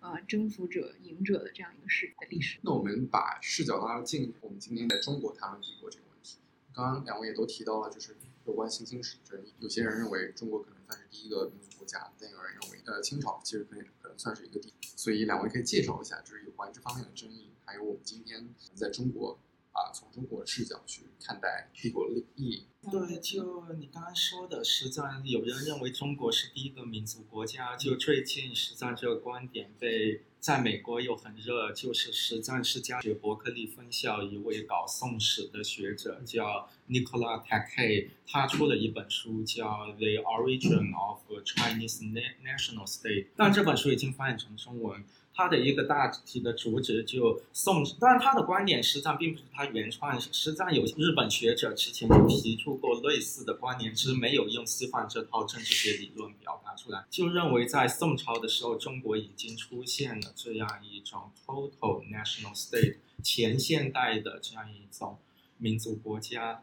[0.00, 2.58] 呃，征服者、赢者的这样一个世界的历史。
[2.62, 6.38] 那我们把视角拉近，我们今天在中国谈论帝国这个问题，
[6.72, 9.52] 刚刚两位也都提到了，就是有关新兴史争议。
[9.60, 14.72] 有些人认为中国可能算是第一个民族国家，但有人认为，呃，清朝其实可能可能算是一个帝。
[14.96, 17.50] 所以两位可以介绍一下，就是有关这方面的争议。
[17.66, 19.38] 还有我们今天在中国
[19.72, 22.64] 啊，从中国的视角去看待帝国利益。
[22.90, 27.76] 对，就你刚刚说的，实际上有人认为中国是第一个民族国家。
[27.76, 42.00] 就最近，实际上这个观点被在美国又很热，就是实际上是加学伯克利分校一位搞宋史的学者叫 Nicola Takei，他出了一本书叫《The Origin of Chinese
[42.44, 45.04] National State》，但这本书已经翻译成中文。
[45.36, 65.18] 他的一个大体的主旨就宋，当然他的观点实际上并不是他原创，实际上有日本学者之前就提出过类似的观点，只是没有用西方这套政治学理论表达出来，就认为在宋朝的时候，中国已经出现了这样一种 total national state 前现代的这样一种
[65.58, 66.62] 民族国家。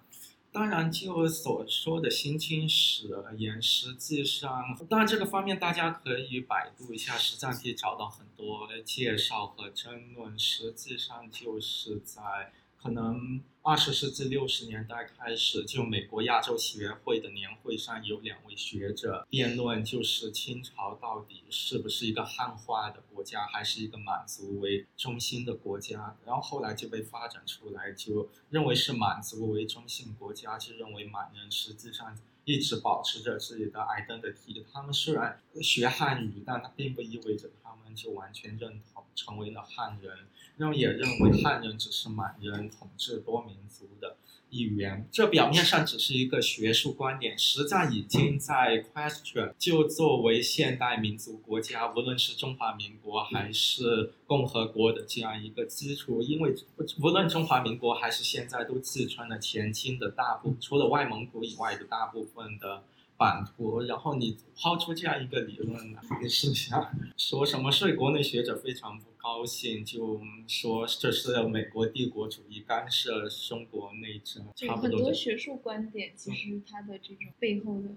[0.54, 10.38] 当然，就所说的新清史而言，实际上，当然这个方面大家可以百度一下，实际上可以找到很多介绍和争论。
[10.38, 12.54] 实际上就是在。
[12.84, 26.18] 可能二十世纪六十年代开始，就美国亚洲学会的年会上有两位学者辩论，就是清朝到底是不是一个汉化的国家，还是一个满族为中心的国家。
[26.26, 34.62] 然后后来就被发展出来，就认为是满族为中心国家，就认为满人实际上一直保持着自己的 identity。
[34.74, 40.28] 他们虽然学汉语，但它并不意味着他们就完全认同成为了汉人。
[40.58, 44.18] 认也认为汉人只是满人统治多民族的
[44.49, 56.54] 一员，这表面上只是一个学术观点，实际上已经在 question 就作为现代民族国家，无论是中华民国还是共和国的这样一个基础，因为
[57.01, 62.84] 无论中华民国还是现在都继承了前清的大部，除了外蒙古以外的大部分的
[63.18, 67.72] 版图，然后你抛出这样一个理论，你是想说什么？
[67.72, 69.12] 是国内学者非常不。
[69.24, 74.68] 高兴就说这是美国帝国主义干涉中国内政，就。
[74.76, 77.96] 很多学术观点其实它的这种背后的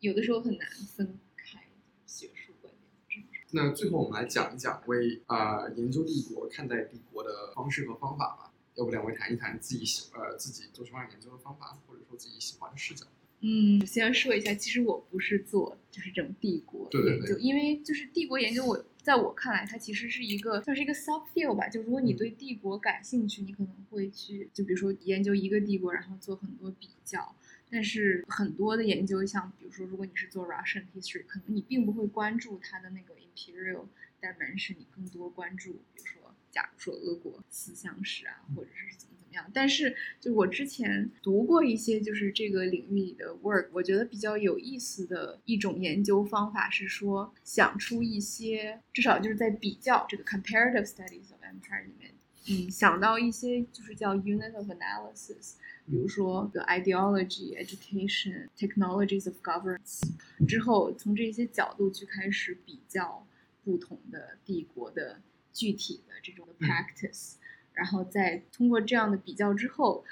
[0.00, 0.66] 有的时候很难
[0.96, 1.60] 分开
[2.06, 2.72] 学术观
[3.06, 3.22] 点。
[3.50, 8.50] 那最后我们来讲一讲为啊研究帝国看待帝国的方式和方法吧。
[8.76, 13.06] 要不两位谈一谈自己喜呃自己做什么样研究的方法，或者说自己喜欢的视角。
[13.40, 21.68] 嗯，先说一下，其实我不是做就是这种帝国研究，因为就是帝国研究，我在我看来，它其实是一个算是一个 sub field 吧。
[21.68, 27.36] 就如果你对帝国感兴趣，你可能会去，就比如说研究一个帝国，然后做很多比较。
[27.68, 33.84] 但是很多的研究，像比如说，如果你是做 Russian history，可能你并不会关注它的那个 imperial
[34.22, 39.13] dimension，你更多关注，比如说，假如说俄国思想史啊，或者是怎么。
[39.52, 52.14] 但是，就我之前读过一些就是这个领域里的 work，我觉得比较有意思的一种研究方法是说，想出一些至少就是在比较这个 comparative studies of empire 里面，
[52.48, 55.54] 嗯，想到一些就是叫 unit of analysis，
[55.86, 60.02] 比如说 the ideology、education、technologies of governance，
[60.46, 63.26] 之后从这些角度去开始比较
[63.64, 65.22] 不同的帝国的
[65.52, 67.36] 具体的这种的 practice。
[67.74, 70.04] 然后再通过这样的比较之后，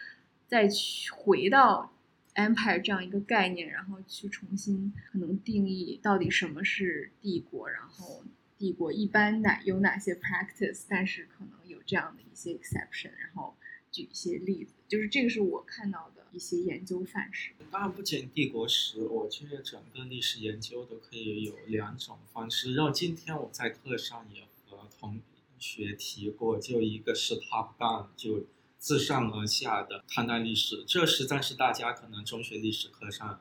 [0.49, 1.93] 再去回到
[2.35, 8.25] empire 这样一个概念，然后去重新可能定义到底什么是帝国，然后
[8.59, 13.55] 帝国一般哪有哪些 practice，但是可能有这样的一些 exception，然后
[13.91, 17.53] 举一些例子，就是这个是我看到的一些研究范式。
[17.71, 22.75] 当然不仅帝国史，我觉得整个历史研究都可以有两种方式。
[22.75, 25.21] 然后今天我在课上也和同。
[25.63, 28.45] 学提过，就一个是 top down，就
[28.79, 33.41] 自上而下的看待历史，这实在是大家可能中学历史课上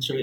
[0.00, 0.14] 就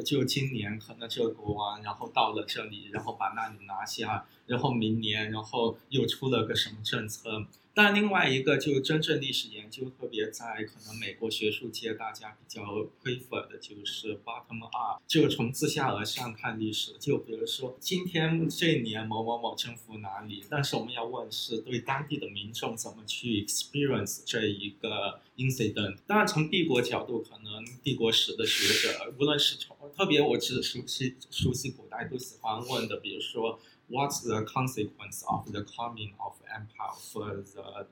[0.00, 7.46] 就今年可能这个国王，然后到了这里，然后把那里拿下，然后明年，然后又出了个什么政策。
[7.78, 12.60] 但另外一个就真正历史研究，特别在可能美国学术界大家比较
[13.00, 16.96] prefer 的就是 bottom up，就从自下而上看历史。
[16.98, 25.98] 就比如说今天这一年某某某征服哪里，但是我们要问是对当地的民众怎么去 experience 这一个 incident。
[26.04, 33.60] 当然从帝国角度，可能帝国史的学者，无论是从特别我只熟悉熟悉古代都喜欢问的，比如说。
[33.90, 37.42] What's the consequence of the coming of empire for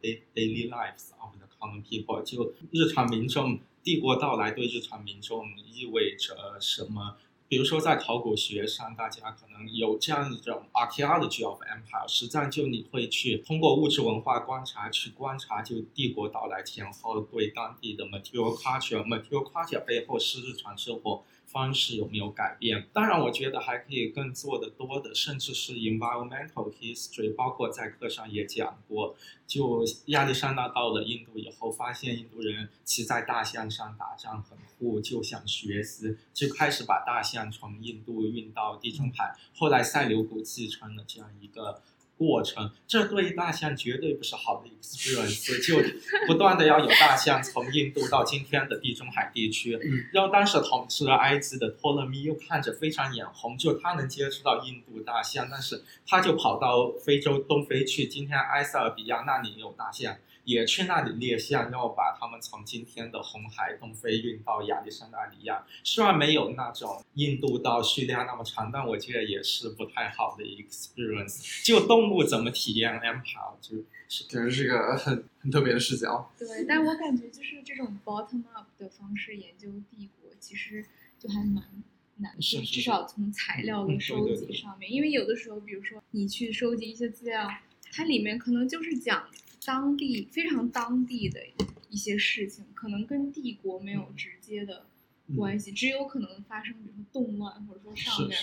[0.01, 2.23] the daily lives of the common people？
[2.23, 7.17] 就日常民众帝国到来对日常民众意味着什么？
[7.49, 21.23] 比如说在考古学上，大家可能有这样一种 archaeology of empire，实际上就你会去通过物质文化观察去观察，就帝国到来前后对当地的 material culture，material culture 背后是日常生活。
[21.57, 22.87] 方式有没有改变？
[22.93, 29.17] 当然，我觉得还可以更做的多的，甚至是 environmental history，包括在课上也讲过。
[29.47, 39.35] 就亚历山大到了印度以后，发现印度人骑在大象上打仗很酷，就想学习，就开始把大象从印度运到地中海。
[39.55, 41.81] 后来塞琉古继承了这样一个。
[42.19, 45.83] 过程，这对大象绝对不是好的 experience，就
[46.27, 49.79] 不断的要有大象从印度到今天的地中海地区，
[50.12, 60.17] 然后当时统治了埃及的托勒密又看着非常眼红，就他能接触到印度大象，但是他就跑到非洲东非去，今天埃塞俄比亚那里有大象。
[60.47, 65.67] 也去那里列项，要把他们从今天的红海东非运到亚历山大里亚。
[65.83, 71.67] 虽然没有那种印度到叙利亚那么长，但我觉得也是不太好的 experience。
[71.67, 73.77] 就动物怎么体验 empire，就
[74.09, 76.31] 是简直是个很很特别的视角。
[76.39, 80.87] 对，但我感觉就是这种 bottom up 的方式研究帝国，其实
[81.19, 81.65] 就还蛮
[82.19, 87.51] 难，就至少从材料的收集上面，因为有的时候，比如说你去收集一些资料，
[87.91, 89.29] 它里面可能就是讲。
[89.67, 91.41] 当地非常当地的
[91.91, 94.87] 一些事情，可能跟帝国没有直接的
[95.37, 98.39] 关系，只有可能发生，比如说动乱，或者说上面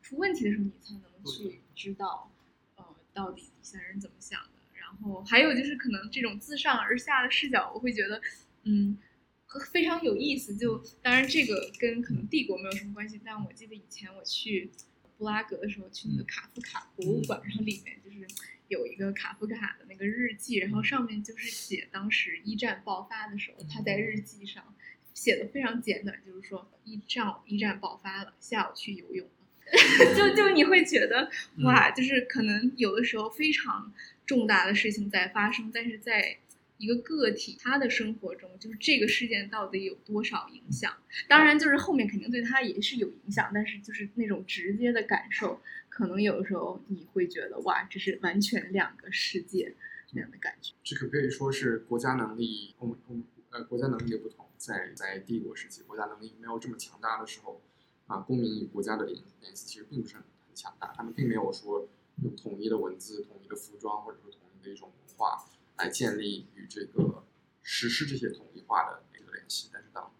[0.00, 2.30] 出问题的时候，你才能去知道，
[2.76, 4.50] 呃，到底底下人怎么想的。
[4.74, 8.22] 然后还有就是可能这种自上而下的视角，我会觉得，
[8.62, 8.96] 嗯，
[9.72, 10.54] 非常有意思。
[10.54, 14.70] 就当然这个跟可能帝国没有什么关系，但我记得以前我去
[15.18, 18.26] 布拉格的时候，去那个卡夫卡博物馆，然后里面就是。
[18.68, 24.74] 有一个卡夫卡的那个日记，然后上面就是写当时一战爆发的时候，他在日记上
[25.14, 31.30] 写的非常简短，就是说一战一战爆发了，下午去游泳了， 就就你会觉得
[31.64, 33.92] 哇，就是可能有的时候非常
[34.26, 36.36] 重大的事情在发生，但是在
[36.76, 40.94] 一个个体他的生活中，就是这个事件到底有多少影响？
[41.26, 45.60] 当然，就是后面肯定对他也是有影响，但是就是那种直接的感受。
[45.98, 49.74] 可能有的时候你会觉得哇，这是完全两个世界
[50.12, 50.72] 那样的感觉。
[50.84, 54.46] 这可可以说是国家能力，我们我们呃国家能力的不同。
[54.56, 57.60] 在在帝国时期，国家能力没有这么强大的时候，
[58.06, 60.92] 啊，公民与国家的联联系其实并不是很很强大。
[60.96, 61.88] 他们并没有说
[62.22, 65.44] 用统一的文字、统一的服装，或者说统一的一种文化
[65.78, 67.24] 来建立与这个
[67.60, 69.68] 实施这些统一化的那个联系。
[69.72, 70.12] 但是当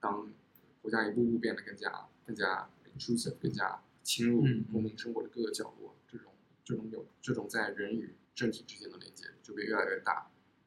[0.00, 0.32] 当
[0.80, 4.42] 国家一步步变得更加更加 intrusive，更加侵入
[4.72, 6.32] 公民生活的各个角落，这种
[6.64, 10.26] 这种有这种在人与政体之间的连接就会越来越大，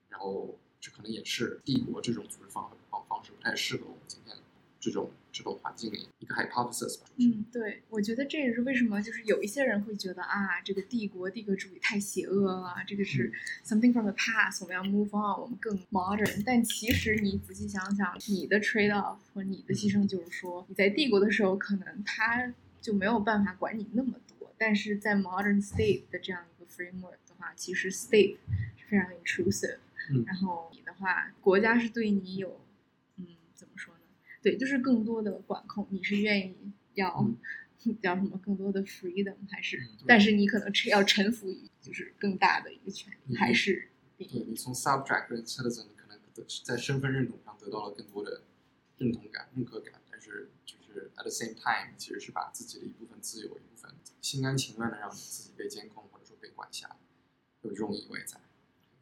[0.10, 4.36] 然后这可能也是帝国这种组织方方方式不太适合我们今天
[4.80, 7.08] 这种这种环境里一个 hypothesis 吧。
[7.18, 13.34] 嗯，对，我觉得这也是为什么就是有一些人会觉得啊，这个帝国帝国主义太邪恶了，这个是
[13.66, 16.44] something from the past，我们要 move on，我们更 modern。
[16.46, 22.54] 但其实你仔细想想，你的 trade off 和你的牺牲就是说，你在帝国的时候可能他。
[22.86, 28.38] 就没有办法管你那么多，但是在 modern state 的这样一个 framework 的话，其实 state
[28.78, 29.80] 是非常 intrusive。
[30.24, 32.62] 然后你的话，国家是对你有，
[33.18, 33.26] 嗯，
[33.56, 34.02] 怎么说呢？
[34.44, 35.88] 对，就是更多的管控。
[35.90, 36.56] 你是愿意
[36.94, 37.28] 要
[38.04, 38.38] 叫什么？
[38.38, 39.82] 更多的 freedom 还是？
[40.06, 43.90] 但是你可能要臣服于就是更大的一个权利，还是？
[44.16, 46.20] 对你从 subject 跟 citizen 可能
[46.64, 48.44] 在身份认同上得到了更多的
[49.00, 50.05] 认同感、认可感，但
[51.00, 51.12] 是。
[51.18, 56.90] at the same time，其实是把自己的一部分自由、一部分心甘情愿的让自己被监控或者说被管辖，
[57.62, 58.42] 有这种意味在。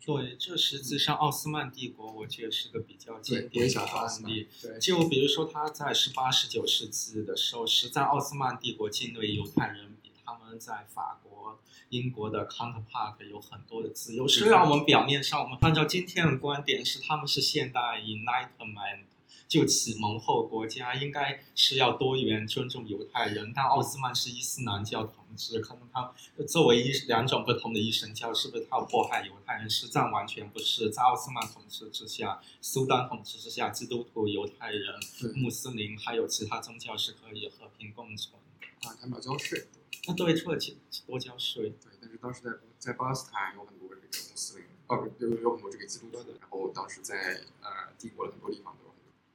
[0.05, 4.49] 对，这实际上奥斯曼帝国，我觉得是个比较经典的案例。
[4.61, 14.27] 对，就比如说他在十八、十九世纪的时候，实在奥斯曼帝国境内犹太人比他们在法国、英国的 counterpart 有很多的自由。
[14.27, 19.05] 虽然我们表面上我们按照今天的观点是他们是现代 enlightenment。
[19.53, 26.11] 就启蒙后国家应该是要多元尊重犹太人，但奥斯曼是伊斯兰教统治，可能他
[26.47, 29.69] 作为一两种不同的一神教，是不是他要迫害犹太人？
[29.69, 34.95] 实际上完全不是，在奥斯曼统治之下，苏丹统治之下，基督徒、犹太人、
[35.35, 38.33] 穆斯林还有其他宗教是可以和平共存。
[38.81, 39.67] 啊，他们要交税。
[40.07, 41.69] 那对，土耳其多交税。
[41.79, 42.49] 对，但是当时在
[42.79, 46.31] 在巴勒斯坦有很多这个穆斯林，哦，有有很多这个基督徒的。
[46.41, 48.89] 然后当时在呃帝国的很多地方都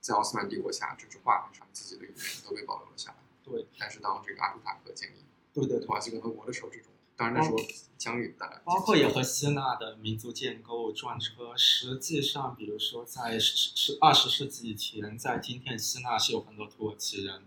[0.09, 3.16] 在奥斯曼帝国下，这句话上自己的语言都被保留了下来。
[3.44, 3.66] 对。
[3.78, 5.16] 但是当这个阿布塔克建立
[5.52, 7.59] 对对土耳其共和国的时候，这种当然那时候
[7.98, 11.54] 疆域的，包括也和希腊的民族建构撞车。
[11.56, 17.42] 实际上，比如说在十十二十世纪以前，在今天希腊是有很多土耳其人。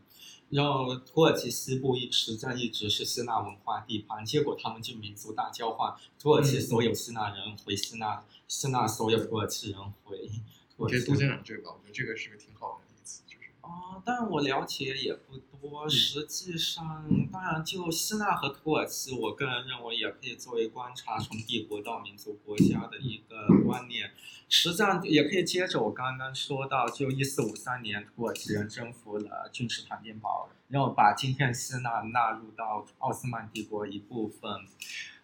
[0.49, 10.29] 然后土耳其西部一实战一直是希腊文化地盘，结果他们就民族大交换，土耳其所有希腊人回希腊，希腊所有土耳其人回。
[10.77, 13.51] 我觉得杜先生这个，我觉得这个是个挺好的例子，就是。
[13.61, 15.87] 啊，但我了解也不多。
[15.87, 24.11] 实际上，当然就希腊和土耳其，我个人认为也可以作为观察从帝国到民族国家的一个观念。
[24.49, 34.51] 实际上也可以接着我刚刚说到，就一四五三年，土耳其人征服了君士坦丁堡，然后把今天希腊纳入到奥斯曼帝国一部分。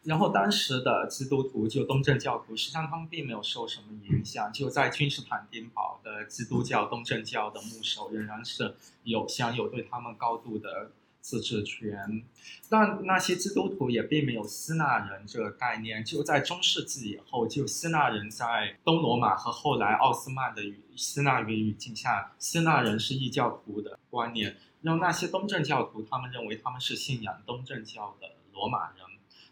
[0.08, 4.54] 然后当时的基督徒就东正教徒，实际上他们并没有受什么影响。
[4.54, 12.24] 就在君士坦丁堡的基督教东正教的牧首仍然是有享有对他们高度的自治权。
[12.70, 16.02] 但那些基督徒也并没有希腊人这个概念。
[16.06, 29.07] 就在中世纪以后，就希腊人在东罗马和后来奥斯曼的语希腊语语境下，希腊人是异教徒的观念，让那些东正教徒他们认为他们是信仰东正教的罗马人。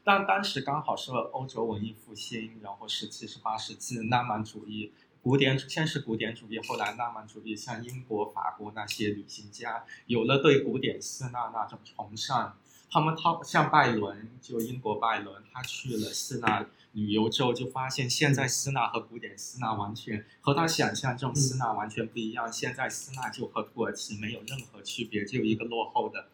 [0.05, 4.91] 但当时刚好是欧洲文艺复兴，然后十七、十八世纪浪漫主义、
[5.23, 12.55] 古典先是古典主义，后来浪漫主义，像英国、法国那些旅行家有了对古典希腊那种崇尚，
[12.91, 26.27] 他们他像拜伦，就英国拜伦，他去了希腊旅游之后，就发现现在希腊和古典希腊完全和他想象中希腊完全不一样，现在希腊就和土耳其没有任何区别，就一个落后的。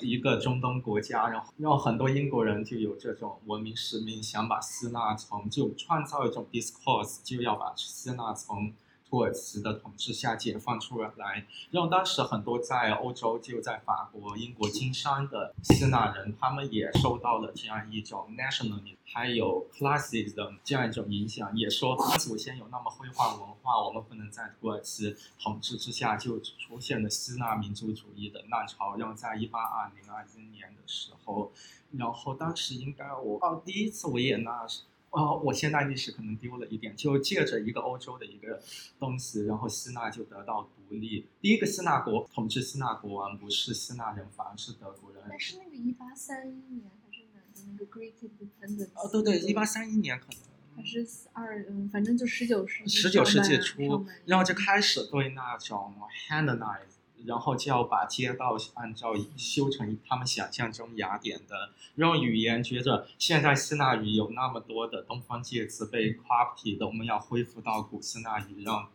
[0.00, 8.72] 一个中东国家，然后让很多英国人就有这种文明使命，想把希腊从就创造一种 discourse，就要把希腊从。
[9.08, 28.96] 土耳其的统治下解放出来，让当时很多在欧洲就在法国、英国经商的希腊人，他们也受到了这样一种 nationalism，还有 classism 这样一种影响，也说祖先有那么辉煌文化，我们不能在土耳其统治之下就出现了希腊民族主义的浪潮。
[28.96, 31.52] 然后在一八二零二一年的时候，
[31.92, 34.66] 然后当时应该我哦第一次维也纳。
[35.10, 38.62] 哦，我现代历史可能丢了一点，就借着一个欧洲的一个
[38.98, 41.26] 东西，然后希腊就得到独立。
[41.40, 45.22] 第一个希腊国统治希腊国王不是希腊人，反而是德国人。
[45.28, 48.90] 但是那个一八三一年还是哪的那个 Great Independence？
[48.94, 50.38] 哦，对对，一八三一年可能。
[50.76, 52.90] 还是二嗯，反正就十九世纪。
[52.90, 55.94] 十九世纪初，然后就开始对那种
[56.28, 56.95] Hellenize。
[57.24, 68.88] 然后就要把街道按照修成他们想象中雅典的，用语言觉着现在希腊语有那么多的东方介词被 copy 的，我们要恢复到古希腊语，让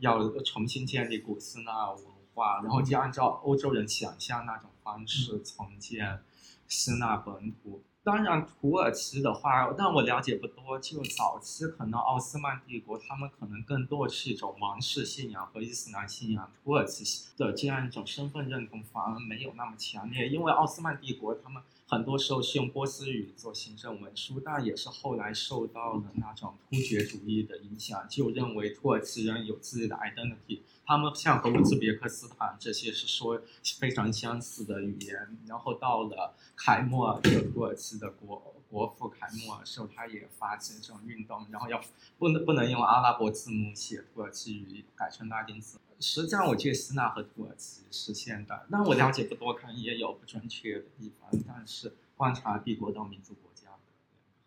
[0.00, 2.04] 要重新建立古希腊文
[2.34, 6.22] 化，然后就按照欧洲人想象那种方式重建
[6.68, 7.82] 希腊本土。
[8.04, 10.76] 当然，土耳其的话，但我了解不多。
[10.80, 16.50] 就早期可能奥斯曼帝国，他们可能更多是一种王室信仰和伊斯兰信仰。
[16.64, 17.04] 土耳其
[17.36, 30.58] 的这样一种身份认同反而没有那么强烈，因为奥斯曼帝国他们很多时候是用波斯语做行政文书，但也是后来受到了那种突厥主义的影响，就认为土耳其人有自己的 identity。
[30.84, 33.40] 他们像和乌兹别克斯坦这些是说
[33.78, 41.80] 非常相似的语言，然后到了凯末尔，就土耳其的国国父凯末尔时候，他也发起这种运动，然后要
[42.18, 45.78] 不能不能用阿拉伯字母写土耳其语，改成拉丁字。
[46.00, 51.30] 实际上，我觉得希腊和土耳其是现代，但我了解不多，可能也有不准确的地方。
[51.46, 53.70] 但是观察帝国到民族国家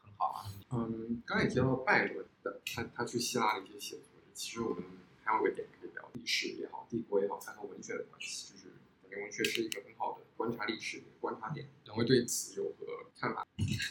[0.04, 0.52] 很好啊。
[0.72, 4.84] 嗯，刚才也提到拜伦的，他他去希腊的一些写作，其实我们
[5.24, 5.95] 还有个点可以。
[6.16, 8.70] 历史也好，帝国也好，看和文学的关系，就是
[9.02, 11.68] 感觉文学是一个很好的观察历史的观察点。
[11.84, 12.86] 两位对此有何
[13.20, 13.48] 看法？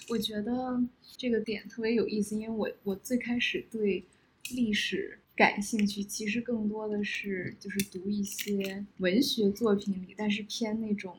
[0.09, 0.83] 我觉得
[1.17, 4.05] 这个点特别有意思，因为我我最开始对
[4.51, 11.19] 历史感兴趣，其实更多的是就是读一些文学作品里，但是偏那种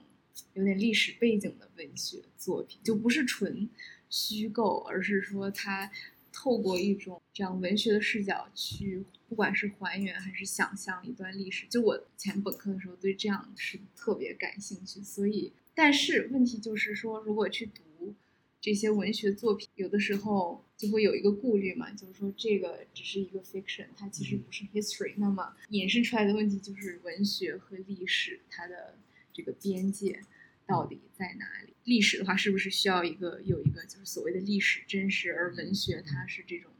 [0.54, 3.70] 有点历史背景的文学作品，就不是纯
[4.10, 5.92] 虚构，而是说它
[6.32, 9.04] 透过一种这样文学的视角去。
[9.28, 15.02] 不管是还原还是想象一段历史，就我前本科的时候对这样是特别感兴趣。
[15.02, 18.14] 所以，但是问题就是说，如果去读
[18.62, 25.14] 这些文学作品，有的时候就会有一个顾虑嘛，就是说这个只是一个 fiction，它其实不是 history。
[25.18, 28.98] 那么引申出来的问题就是文学和历史它的
[29.34, 30.22] 这个边界
[30.68, 31.74] 到底在哪里？
[31.84, 36.72] 历史的话，是不是需要一个有一个就是所谓的历史真实，而文学它是这种。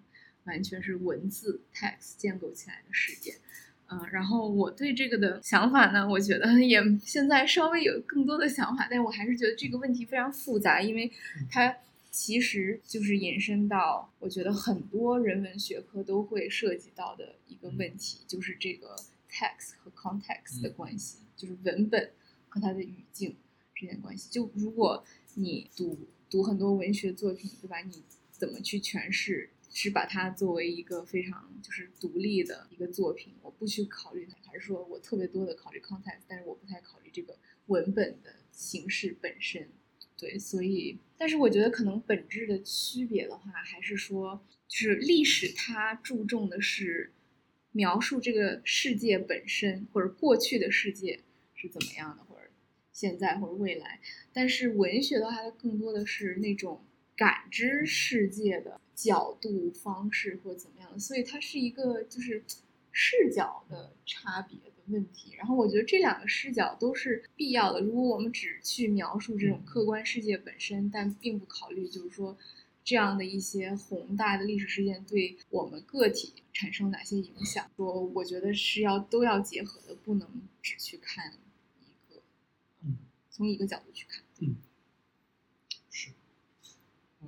[0.46, 3.36] 完全是文字 text 建构起来的世界，
[3.88, 11.12] 嗯，然后我对这个的想法呢，我觉得也现在稍微有更多的想法，但我还是觉得这个问题非常复杂，因为
[11.50, 11.76] 它
[12.10, 18.96] 其实就是延伸到我觉得很多人文学科都会涉及到的一个问题，就是这个
[19.30, 22.12] text 和 context 的关系，就是文本
[22.50, 23.36] 和它的语境
[23.74, 24.30] 之间关系。
[24.32, 25.98] 就如果你读
[26.30, 27.80] 读很多文学作品，对吧？
[27.82, 29.50] 你怎么去诠释？
[29.78, 39.70] 是把它作为一个非常就是独立的一个作品，我不去考虑它，还是说我特别多的考虑 context，但是我不太考虑这个文本的形式本身。
[40.18, 47.12] 对，所以，但是我觉得可能本质的区别的话，还是说，就是历史它注重的是
[47.74, 51.20] 描述这个世界本身，或者过去的世界
[51.54, 52.44] 是怎么样的，或者
[52.94, 54.00] 现在或者未来。
[54.32, 56.86] 但是文学的话，它更多的是那种
[57.18, 58.80] 感知世界的。
[58.96, 62.44] 角度方式或怎么样的，所以它是一个就是
[62.92, 65.36] 视角的差别的问题。
[65.36, 67.82] 然后我觉得这两个视角都是必要的。
[67.82, 72.38] 如果我们只去描述这种客观世界本身，但并不考虑就是说
[72.84, 80.28] 这样的一些宏大的历史事件对我们个体产生哪些影响，说我觉得是要都要结合的，不能
[80.62, 81.34] 只去看
[81.82, 82.22] 一个，
[82.84, 82.98] 嗯，
[83.30, 84.24] 从一个角度去看，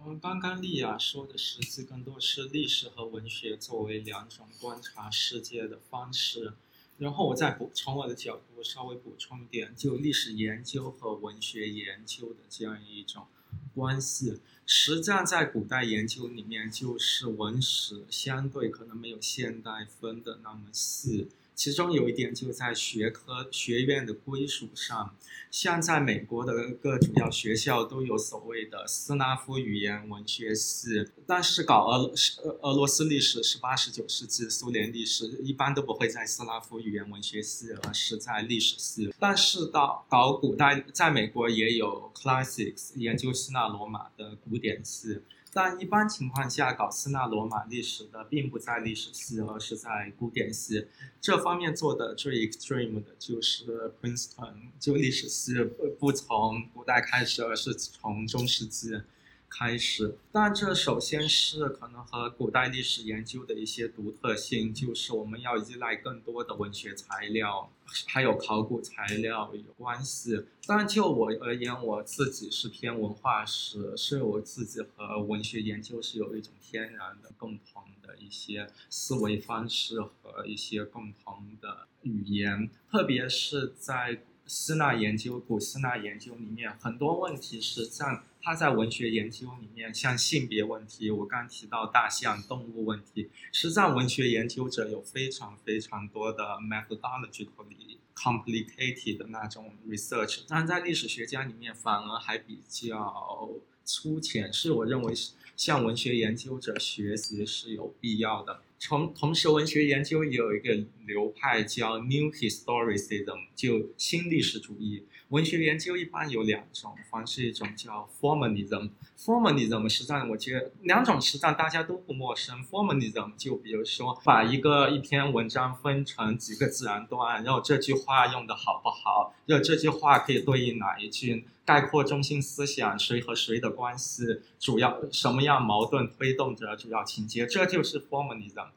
[0.08, 0.20] 嗯。
[0.20, 6.54] 刚刚丽亚说的实际更多是历史和文学作为两种观察世界的方式，
[6.98, 13.28] 然后我再补从我的角度稍微补充一点，就历史研究和文学研究的这样一种
[13.76, 21.28] 关系，实际上在古代研究里面，就是文史相对可能没有现代分的那么细。
[21.58, 25.18] 其中有一点就在学科学院的归属上，
[25.50, 39.12] 像在美国的各主要学校都有所谓的斯拉夫语言文学系，但是搞俄俄俄罗斯历史是八十九世纪苏联历史，一般都不会在斯拉夫语言文学系，而是在历史系。
[39.18, 45.22] 但是到搞古代，在美国也有 classics 研究希腊罗马的古典系。
[45.58, 50.86] 但一般情况下，搞斯纳罗马历史的并不在历史系，而是在古典系。
[51.20, 59.02] 这方面做的最 extreme 的就是 Princeton，就历史系不不从古代开始，而是从中世纪。
[59.50, 67.72] 开始，但这首先是可能和古代历史研究的一些独特性，就是我们要依赖更多的文学材料，
[68.08, 70.46] 还有考古材料有关系。
[70.68, 88.24] 但就我而言，我自己是偏文化史，是我自己和文学研究是有一种天然的共同的一些思维方式和一些共同的语言，特别是在希腊研究、古希腊研究里面，很多问题是像。
[88.48, 103.50] 他在文学研究里面，像性别问题，我刚提到大象动物问题，实际上文学研究者有非常非常多的 methodologically complicated 的那种 research，但在历史学家里面反而还比较
[103.84, 108.62] 粗浅，是我认为是向文学研究者学习是有必要的。
[108.80, 115.04] 从同时，文学研究也有一个流派叫 New Historicism，就新历史主义。
[115.30, 118.92] 文学研究一般有两种方式，一种叫 Formalism。
[119.18, 122.64] Formalism 实际上，我觉得两种实际上大家都不陌生。
[122.64, 131.46] Formalism 就比如说，把一个一篇文章分成几个自然段，然后这句话用的好不好，然后这句话可以对应哪一句。
[131.66, 134.24] 概括中心思想，谁和谁的关系，
[134.58, 138.68] 主要什么样矛盾推动着主要情节，这就是 formalism。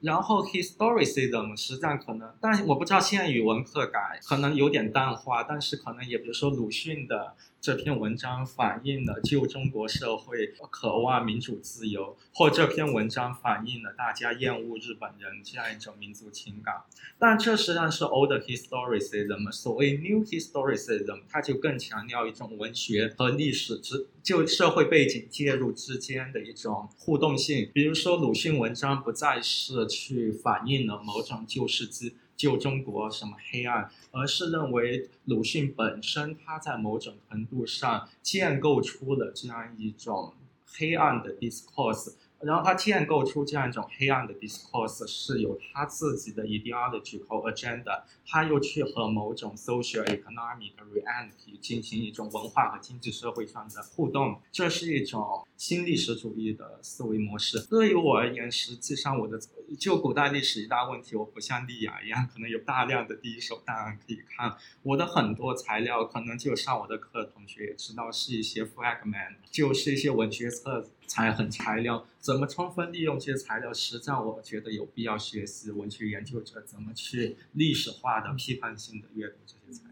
[0.00, 7.34] 然后 historicism 实际上可能，但我不知道现在语文课改可能有点淡化，但是可能也比如说鲁迅的。
[7.62, 16.76] 这篇文章反映了旧中国社会渴望民主自由，或这篇文章反映了大家厌恶日本人这样一种民族情感。
[17.18, 27.68] 但这实际上是 old historicism，所谓 new historicism，它就更强调一种文学和历史之就社会背景介入之间的一种互动性。
[27.74, 32.14] 比如说，鲁迅文章不再是去反映了某种旧世纪。
[32.40, 40.32] 旧中国什么黑暗，而是认为鲁迅本身他在某种程度上建构出了这样一种
[40.64, 57.60] 黑暗的 discourse，然后他建构出这样一种黑暗的 discourse 是有他自己的 ideological agenda，他又去和某种 social economic reality 进行一种文化和经济社会上的互动，这是一种新历史主义的思维模式。
[57.68, 59.38] 对于我而言，实际上我的
[59.78, 64.56] 就古代历史一大问题，我不像丽雅一样，可能有大量的第一手档案可以看。
[64.82, 72.06] 我的很多材料，可能就上我的课的，同学也知道，是一些 fragment，就是一些文学册材很材料。
[72.18, 73.72] 怎么充分利用这些材料？
[73.72, 79.89] 实际上，我觉得有必要学习文学研究者怎么去历史化的、批判性的阅读这些材料。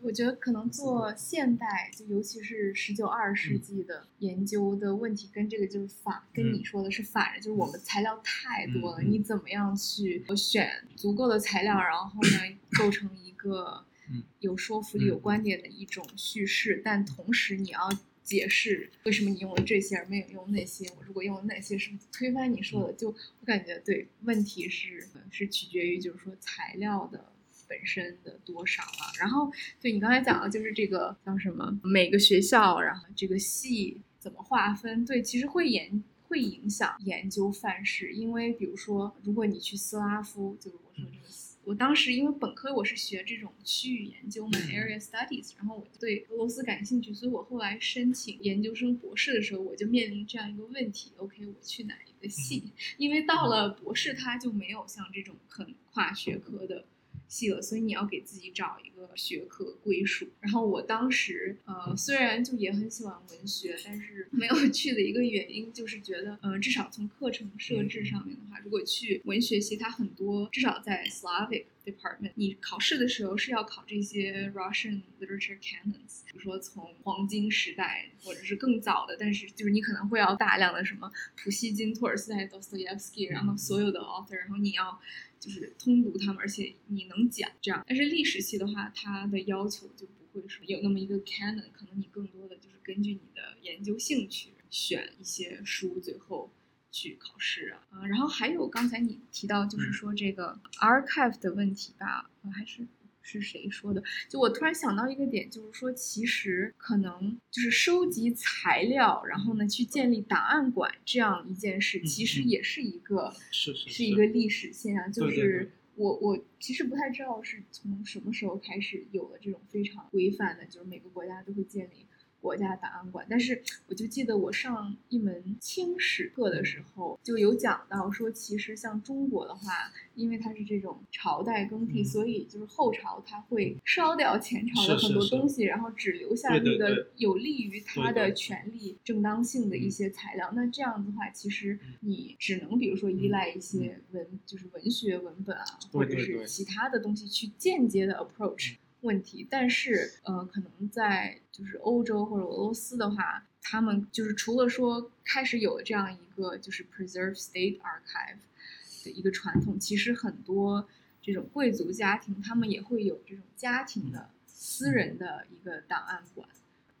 [0.00, 13.84] 我觉得可能做现代，就尤其是十九二世纪的研究的问题，跟这个就是反，跟你说的是反着，就是我们材料太多了，你怎么样去选足够的材料，然后呢，构成一个
[14.40, 17.88] 有说服力、有观点的一种叙事，但同时你要
[18.22, 27.31] 解释为什么你用了这些而没有用那些，我如果用了那些，是推翻你说的，就我感觉对，问题是是取决于就是说材料的。
[27.72, 29.08] 本身的多少啊？
[29.18, 29.50] 然后
[29.80, 31.80] 对你刚才讲的，就是这个叫什么？
[31.82, 35.06] 每个学校，然后这个系怎么划分？
[35.06, 38.12] 对，其实会研会影响研究范式。
[38.12, 41.28] 因为比如说，如果你去斯拉夫，就是我说这个，
[41.64, 52.72] 我当时因为本科我是学这种区域研究嘛，area studies，然后我对俄罗斯感兴趣，所以我后来申请研究生博士的时候，我就面临这样一个问题：OK，我去哪一个系？
[52.98, 56.84] 因为到了博士，他就没有像这种很跨学科的。
[57.32, 60.28] 细了，所以你要给自己找一个学科归属。
[60.40, 81.10] 然后我当时，呃，虽然就也很喜欢文学，但是没有去的一个原因就是觉得，呃，至少从课程设置上面的话，如果去文学系，它很多至少在 Slavic department，你考试的时候是要考这些 Russian literature canons，比如说从黄金时代或者是更早的，但是就是你可能会要大量的什么
[81.42, 85.00] 普希金、托尔斯泰、Dostoevsky，然后所有的 author，然后你要。
[85.42, 87.84] 就是通读他们，而且你能讲这样。
[87.88, 96.54] 但是历史系的话，它的要求就不会说有那么一个 canon，可能你更多的就是根据你的研究兴趣选一些书，最后
[96.92, 97.82] 去考试啊。
[97.90, 102.86] 啊，然后还有刚才你提到就是说这个 archive 的问题吧，还是。
[103.22, 104.02] 是谁说的？
[104.28, 115.10] 就我突然想到一个点，就是说，其实可能就是收集材料，然后呢，去建立档案馆这样一件事，其实也是一个是是是一个历史现象。
[115.12, 122.06] 就是我我其实不太知道是从什么时候开始有了这种非常规范的，就是每个国家都会建立。
[122.42, 140.50] 国家档案馆，但是我就记得我上一门清史课的时候，就有讲到说，其实像中国的话，因为它是这种朝代更替，所以就是后朝它会烧掉前朝的很多东西，然后只留下那个有利于它的权利正当性的一些材料。
[140.54, 148.74] 那这样子的话，其实你只能比如说依赖一些文，就是文学文本啊，或者是其他的东西去间接的 approach。
[149.02, 160.88] 问题，但是呃，可能在就是欧洲或者俄罗斯的话，他们就是除了说开始有了这样一个就是 preserve state archive 的一个传统，其实很多
[161.20, 166.48] 这种贵族家庭，他们也会有这种家庭的私人的一个档案馆。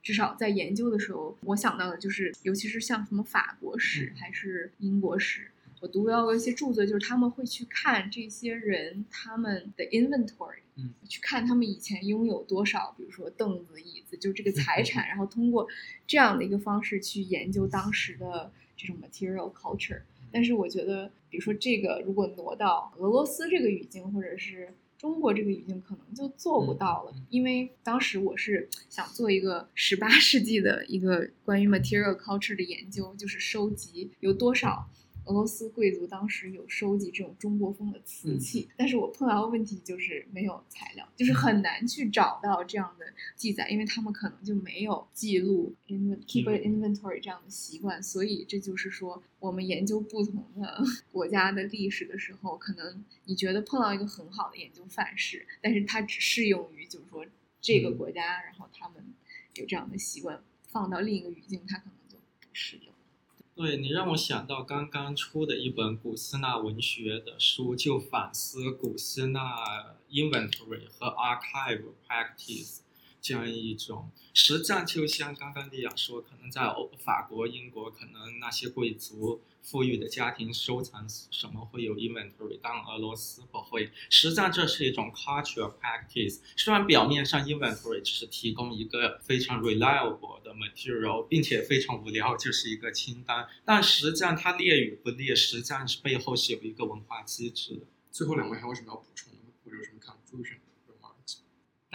[0.02, 5.52] 至少在研究的时候，我想到的就是，尤其是像什么法国史还是英国史，
[5.82, 10.60] 我读到过一些著作，就是他们会去看这些人他们的 inventory。
[10.76, 15.66] 嗯，去看他们以前拥有多少，比如说凳子、椅子，就这个财 产，然后通过
[16.06, 20.02] 这样的一个方式去研究当时的这种 material culture。
[20.30, 27.12] 但是我觉得，比如说这个如果挪到俄罗斯这个语境，或者是中国这个语境，可能就做不到了。
[27.28, 34.88] 因为当时我是想做一个十八世纪的一个关于 material culture 的研究，就是收集有多少。
[35.26, 43.06] 俄罗斯贵族当时有收集这种中国风的瓷器，但是我碰到的问题就是没有材料，就是很难去找到这样的
[43.36, 50.82] 记载，因为他们可能就没有记录 in keep inventory 这样的习惯，所以这就是说，我们研究不同的
[51.12, 57.24] 国家的历史的时候，可能你觉得碰到一个很好的研究范式，但是它只适用于就是说
[57.60, 59.04] 这个国家，然后他们
[59.54, 62.91] 有这样的习惯，放到另一个语境，它可能就不适用。
[63.54, 72.81] 对你让我想到刚刚出的一本古希腊文学的书，就反思古希腊 inventory 和 archive practice。
[73.22, 74.10] 这样一种。
[74.34, 83.92] 实际上，就像刚刚莉亚说，可能在欧法国、英国，可能那些贵族、富裕的家庭收藏什么会有 inventory，但俄罗斯不会。
[84.10, 86.40] 实际上，这是一种 cultural practice。
[86.56, 97.86] 虽然表面上 inventory 只是提供一个非常 reliable 的 material，并且非常无聊，就是一个清单，但实际上它列与不列，实际上是背后是有一个文化机制的。
[98.10, 100.56] 最后两位还有什么要补充的，或者有什么 conclusion？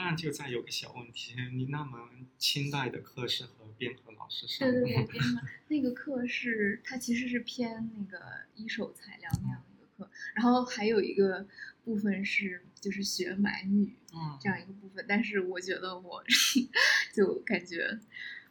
[0.06, 2.00] 然，就再有个小问题，你那门
[2.38, 4.82] 清代的课是和边河老师上的？
[4.82, 8.24] 对对对，边河那个课是它其实是偏那个
[8.56, 11.48] 一手材料那样的一个课，然后还有一个
[11.84, 16.24] 部分是就是学满语嗯这样一个部分，但是我觉得我
[17.14, 18.00] 就感觉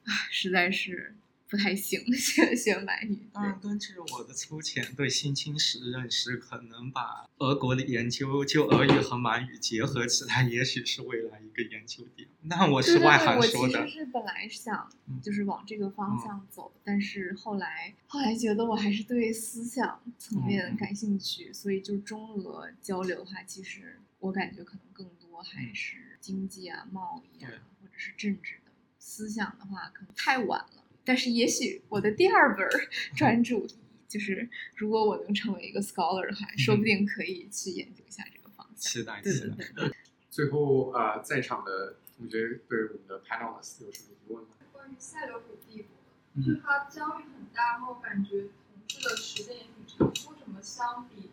[0.05, 1.15] 啊，实在是。
[1.49, 3.29] 不太行， 学学满语。
[3.33, 12.29] 当然，根据我的粗浅对新清史认识，可能把俄国的研究就俄语和满语结合起来，也许是未来一个研究点。
[12.43, 13.81] 那我是外行说的。
[13.81, 14.91] 我其实是本来想
[15.23, 27.51] 就是往这个方向走，但是后来后来觉得我还是对思想层面感兴趣，所以就中俄交流的话，其实我感觉可能更多还是经济啊、贸易啊，
[27.81, 28.73] 或者是政治的。
[28.99, 30.76] 思想的话，可能太晚了。
[31.07, 32.69] 但是也许我的第二本
[33.17, 33.67] 专注
[34.09, 38.77] 就是，如果我能成为一个 scholar 的话，说不定可以去研究一下这个方向。
[38.77, 39.91] 期待期待。
[40.29, 44.51] 最后呃，在场的同学对我们的 panelists 有什么疑问吗？
[44.73, 48.51] 关于塞琉古帝国，就是它疆域很大，然后感觉统
[48.87, 51.31] 治的时间也挺长，为什么相比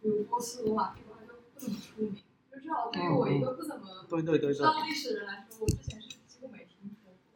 [0.00, 2.16] 比如波斯罗马帝国它就不怎么出名？
[2.52, 6.05] 就至少对于我一个不怎么对对对知道历史的人来说，我之前是。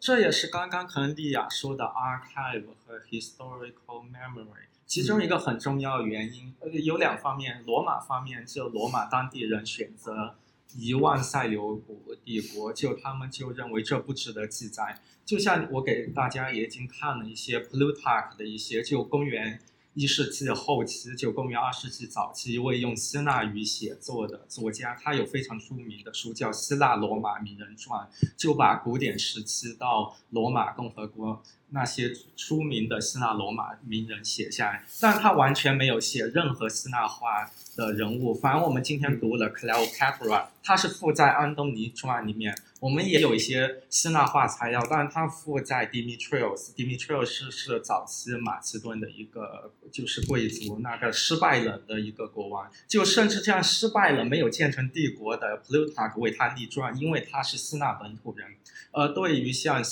[0.00, 10.36] 这也是刚刚可能莉亚说的 archive 和 historical memory，其中一个很重要原因，呃，有两方面，罗马方面就罗马当地人选择
[10.74, 15.02] 遗忘塞琉古帝国，就他们就认为这不值得记载。
[15.26, 19.60] 就像我给大家也已经看了一些 Plutarch 的一些，就公元。
[19.94, 37.50] 一世纪后期，就公元二世纪早期，一位用希腊语写作的作家，他有非常著名的书叫《希腊罗马名人传》，就把古典时期到罗马共和国那些出名的希腊罗马名人写下来，但他完全没有写任何希腊化。
[37.76, 42.54] 的人物，反而我们今天读了 Cleopatra，他是附在安东尼传里面。
[42.80, 58.48] 我们也有一些希腊化材料，但是他附在 Demetrius，Demetrius 是是早期马其顿的一个就是贵族，那个失败了的一个国王，就甚至这样失败了没有建成帝国的 Plutarch 为他立传，因为他是希腊本土人。
[58.90, 59.82] 而对于像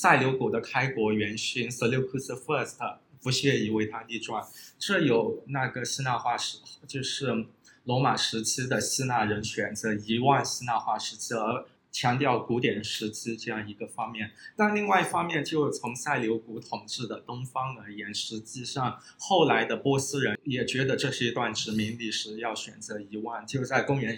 [0.00, 2.32] 塞琉古的开国元勋 Seleucus
[2.78, 2.98] I。
[3.20, 4.46] 不屑于为他立传，
[4.78, 7.46] 这有那个希腊化时，就是
[7.82, 14.30] 罗马时期的希腊人选择遗忘希腊化时期，而强调古典时期这样一个方面。
[14.54, 23.44] 但另外一方面，就从塞琉古统治的东方而言，实际上后来的波斯人也觉得这是一段殖民历史，要选择遗忘。
[23.44, 24.16] 就在公元。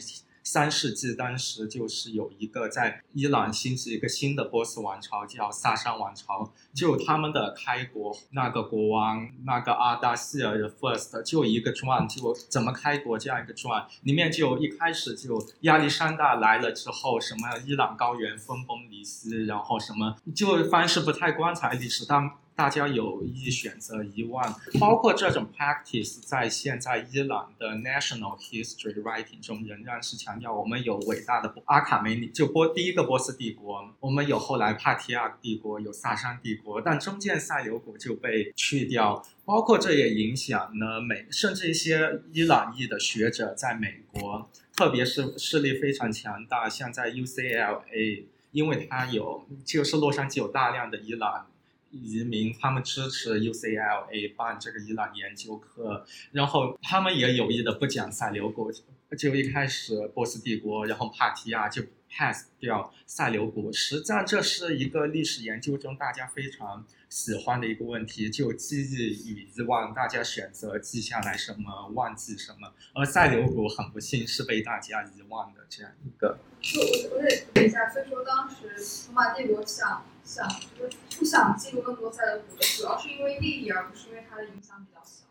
[0.53, 6.53] 三世纪当时就是有一个在伊朗兴起一个新的波斯王朝，叫萨珊王朝。
[6.75, 22.29] 就他们的开国那个国王，那个阿达希尔的 first，就一个传，就怎么开国这样一个传，里面就一开始就亚历山大来了之后，什么伊朗高原分崩离析，然后什么就凡是不太光彩历史，当。
[22.61, 51.47] 大家有意选择遗忘，包括这种 practice 在现在伊朗的 national history writing 中仍然是强调我们有伟大的阿卡梅尼，就波第一个波斯帝国，我们有后来帕提亚帝国，有萨珊帝国，但中间塞琉古就被去掉，包括这也影响了美，甚至一些伊朗裔的学者在美国，特别是势力非常强大，像在 UCLA，因为它有就是洛杉矶有大量的伊朗。
[51.91, 58.71] 移民他们支持 UCLA 办这个伊朗研究课，然后他们也有意的不讲塞琉古，
[59.17, 63.73] 就一开始波斯帝国，然后帕提亚就 pass 掉塞琉古。
[63.73, 72.73] 实际上这是一个历史研究中大家非常喜欢的一个问题，就记忆与遗忘，大家选择记下来什么，忘记什么。
[72.95, 76.39] 而塞琉古很不幸是被大家遗忘的这样一个。
[76.61, 80.05] 就我我得问一下，所以说当时罗马帝国想。
[80.31, 80.89] 想就
[81.19, 85.25] 不想记录更多塞琉古的，主要是因为利益，而不是因为它的影响比较小。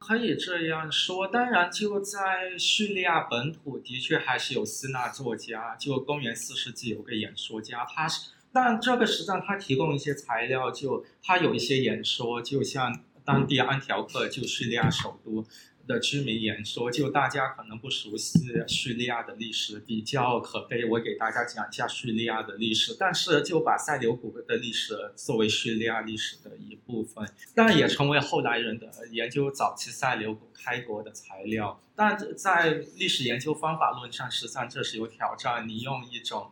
[0.00, 5.76] 可以这样说，当然就在叙利亚本土，的确还是有希腊作家。
[5.76, 15.46] 就公元四世纪有个演说家，他是，但这个实际上他提供一些材料，就他有一些演说，就像当地安条克就叙利亚首都。
[15.86, 20.84] 的居民言说，就大家可能不熟悉叙利亚的历史，比较可悲。
[20.84, 31.80] 我给大家讲一下叙利亚的历史，但是就把塞琉古的历史作为叙利亚历史的一部分，但也成为后来人的研究早期塞琉古开国的材料。
[31.94, 35.68] 但在历史研究方法论上，实际上这是有挑战。
[35.68, 36.50] 你用一种，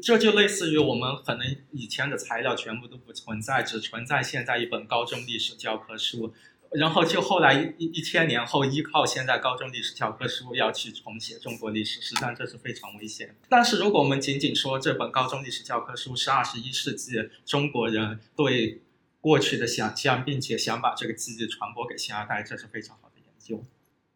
[0.00, 6.32] 这就类似于我们可能以前的材料全部都不存在，只存在现在一本高中历史教科书。
[6.72, 13.34] 然后就后来一一千年后，依靠现在高中历史教科书要去重写中国历史，实际上这是非常危险。
[13.48, 18.82] 但是如果我们仅仅说这本高中历史教科书是二十一世纪中国人对
[19.20, 23.64] 过去的想象，并且想把这个记忆传播给下一代，这是非常好的研究。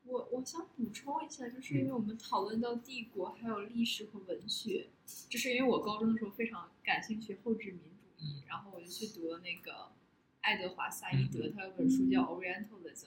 [0.04, 4.90] 我我想补充一下，就是因为我们讨论到帝国还有历史和文学，
[5.28, 9.90] 就是因为我高中的时候非常感兴趣后殖民主义，然后我就去读了那个。
[10.44, 13.06] 爱德华·萨伊德，他有本书叫《Orientalism》，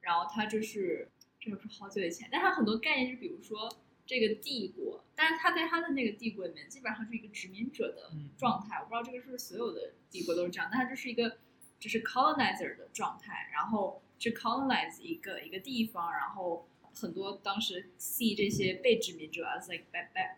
[0.00, 3.72] 然后他就是，这个是好久以前，但他很多概念，就比如说
[4.04, 8.78] 这个帝国，但是他在他的那个帝国里面，基本上是一个殖民者的状态。
[8.78, 11.38] 我不知道这个是不是所有的帝国都是这样，但他就是一个
[11.78, 19.84] 就是 colonizer 的状态，然后去 colonize 一个一个地方，然后很多当时 see 这些被殖民者 as like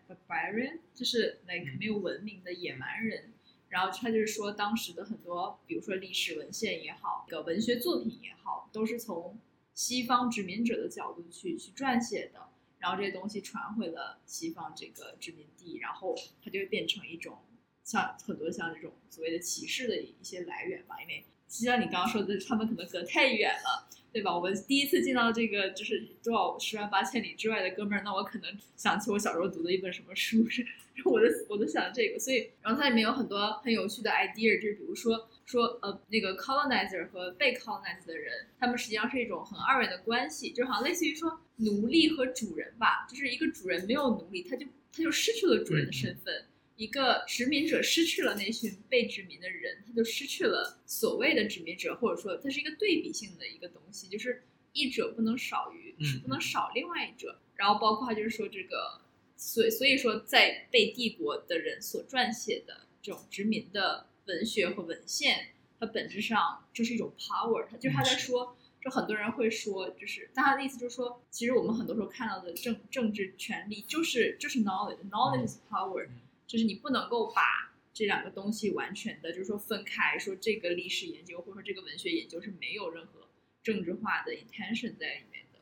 [0.07, 3.33] barbarian，就是 like 没有文明的野蛮人。
[3.69, 9.39] 然后他就是说，当时的很多，比如说历史文献也好，个文学作品也好，都是从
[9.73, 12.49] 西方殖民者的角度去去撰写的。
[12.79, 17.39] 然后这些东西传回了西方这个殖民地，然后它就会变成一种
[17.83, 21.01] 像很多像这种所谓的歧视的一些来源吧。
[21.01, 23.89] 因为就像你刚刚说的，他们可能隔太远了。
[24.13, 24.35] 对吧？
[24.35, 30.65] 我们第一次见到这个就是多少十万八千里之外的哥们儿，那我可能想起我小时候读的一本什么书，是
[31.05, 32.17] 我的，我都想这个。
[32.17, 46.45] 所以，然后它里面有很多很有趣的 idea，就是比如说说呃那个 colonizer 和被 colonize 的人，他们实际上是一种很二元的关系，就好像类似于说奴隶和主人吧，就是一个主人没有奴隶，他就他就失去了主人的身份。
[46.77, 54.43] 一个殖民者失去了那群被殖民的人，他就失去了所谓的殖民者，或者说它是一个对比性的一个东西，就是
[54.73, 57.39] 一者不能少于，是不能少另外一者。
[57.55, 59.01] 然后包括就是说这个，
[59.35, 65.47] 所所以说在被帝国的人所撰写的这种殖民的文学和文献，
[65.79, 67.65] 它本质上就是一种 power。
[67.67, 76.07] 他就是他在说，就很多人会说，就是他的意思就是说，其实我们很多时候看到的政政治权利就是就是 knowledge，knowledge is power。
[76.47, 83.27] 就是你不能够把这两个东西完全的，就是说分开，说这个历史研究或者说这个文学研究是没有任何
[83.61, 85.59] 政治化的 intention 在里面的，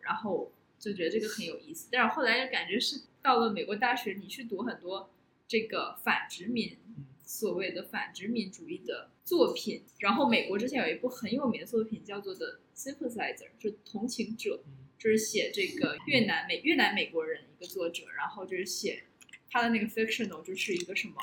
[0.00, 1.88] 然后就觉得这个很有意思。
[1.90, 5.10] 但是后来就感觉是到了美国大学，你去读很多
[5.48, 6.76] 这个反殖民
[7.22, 14.62] 所谓的反殖民主义的作品，然后美国之前有一部很有名的作品叫做 The Sympathizer，是同情者，
[14.98, 19.04] 就是写这个越南美越南美国人一个作者，然后就是写。
[19.50, 21.14] 他的那个 fictional 就是一个什么，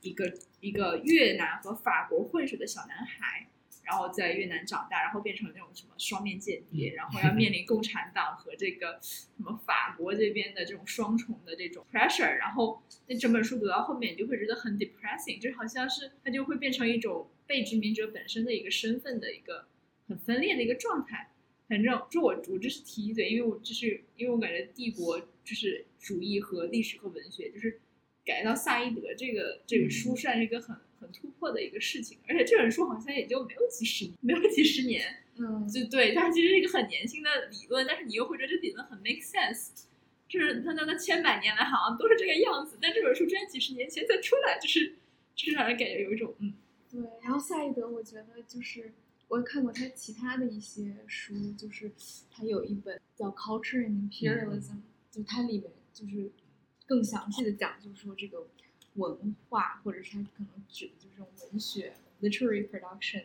[0.00, 3.48] 一个一个越南和法国混血的小男孩，
[3.84, 19.66] 然后在越南长大，然后变成那种什么双面间谍，然后要面临共产党和这个什么法国这边的这种双重的这种 pressure，然后那整本书读到后面，你就会觉得很 depressing，就好像是他就会变成一种被殖民者本身的一个身份的一个
[20.08, 21.30] 很分裂的一个状态。
[21.68, 25.20] 反正就我我这是提一嘴，因为我就是因为我感觉帝国
[25.50, 27.80] 就是主义和历史和文学，就是
[28.24, 39.70] 改到萨伊德这个这个书算是一个很很突破的一个事情，而且这本书好像也就没有几十年，没有几十年，嗯，就对，它其实是一个很年轻的理论，但是你又会觉得这理论很 make sense，
[40.28, 44.94] 就是它它它千百年来好像都是这个样子，但这本书居然几十年前才出来，就是
[45.34, 46.54] 就是让人感觉有一种嗯，
[46.92, 48.92] 对，然后萨伊德我觉得就是。
[49.30, 51.92] 我看过他其他的一些书，就是
[52.32, 54.72] 他有一本叫《Culture and Imperialism》，
[55.10, 56.30] 就它里面就是
[56.86, 58.46] 更详细的讲，就是说这个
[58.94, 63.24] 文化，或者是它可能指的就是这种文学 （literary production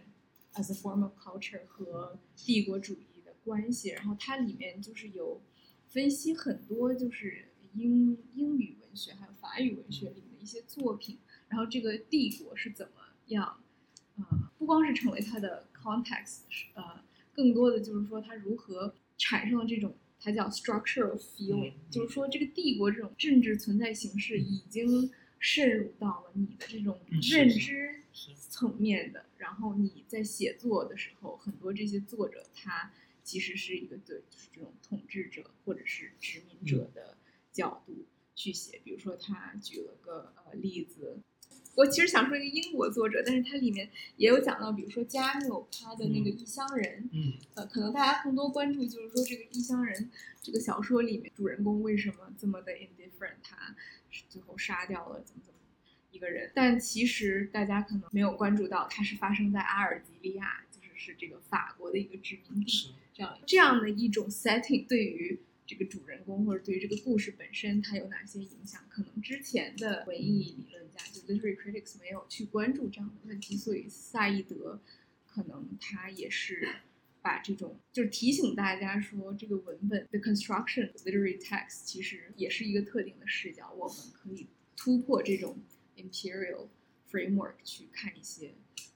[0.53, 3.90] as a form of culture） 和帝国主义的关系。
[3.90, 5.41] 然后它里面就是有
[5.88, 12.94] 分析很多，就是英英语文学还有法语文学里面的一些作品，然后这个帝国是怎么
[13.28, 13.62] 样，
[14.18, 14.26] 呃，
[14.57, 15.68] 不光是成为它的。
[15.86, 16.40] context
[16.74, 16.99] 呃，
[17.32, 19.95] 更多的就是说它如何产生了这种，
[20.26, 28.02] 它叫 structural feeling，就是说这个帝国这种政治存在形式已经渗入到了你的这种认知
[28.49, 32.91] 层面的，然后你在写作的时候，很多这些作者他
[33.23, 37.15] 其实是一个对，就是这种统治者或者是殖民者的
[37.52, 41.19] 角度去写，比如说他举了个呃例子。
[41.76, 49.93] 我其实想说一个英国作者，但是它里面也有讲到，比如说加缪他的那个《异乡人》，嗯，呃，可能大家更多关注就是说这个《异乡人》
[50.41, 53.76] 这个小说里面主人公为什么这么的 indifferent，他
[54.30, 55.60] 最后杀掉了怎么怎么
[56.11, 65.39] 一个人，但其实大家可能没有关注到，它是发生在阿尔及利亚，就是是这个法国的一个殖民地，这样这样的一种 setting 对于。
[65.68, 68.82] 这个主人公或者对于这个故事本身，它有哪些影响？
[68.90, 74.82] 可能之前的文艺理论家，就 literary critics 没有去关注这样的问题，所以萨义德
[75.26, 76.68] 可能他也是
[77.22, 85.58] 把这种就是提醒大家说，这个文本的 construction literary text 其实也是一个特定的视角，我们可以突破这种
[85.96, 86.68] imperial
[87.10, 88.54] framework 去看一些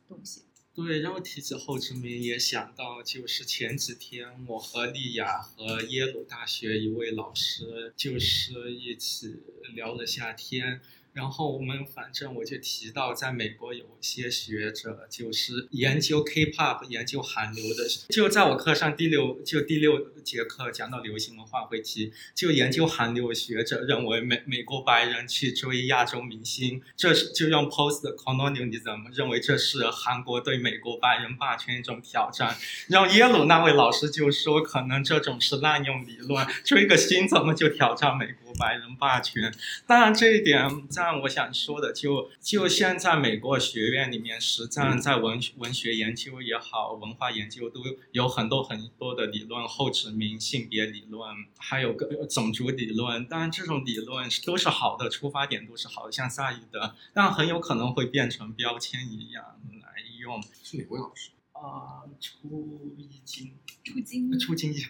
[0.07, 0.43] 东西。
[0.73, 9.41] 对，然后提起后殖民，也想到就是前几天我和丽雅和耶鲁大学一位老师就是一起
[9.73, 10.79] 聊了下天。
[11.13, 32.55] 然后我们反正我就提到，在美国有些学者就是研究 K-pop、研究韩流的，就在我课上第六就第六节课讲到流行文化会提，就研究韩流学者认为美美国白人去追亚洲明星，这是就用 post colonialism 认为这是韩国对美国白人霸权一种挑战。
[32.87, 39.51] 然后耶鲁那位老师就说，可能这种是滥用理论，追个星怎么就挑战美国白人霸权？
[39.87, 41.09] 当然这一点在。
[41.19, 47.81] 我想说的，就就现在美国学院里面，实际上在文文学研究也好，文化研究都
[48.11, 51.27] 有很多很多的理论，后殖民性别理论，
[51.57, 53.25] 还有个种族理论。
[53.27, 60.41] 当然，这种理论都是好的，出发点都是好的，像萨义德，但很有可能会变成标签一样来用。
[60.63, 61.31] 是哪位老师？
[61.53, 63.53] 啊，出一金，
[63.83, 64.73] 出金，出金，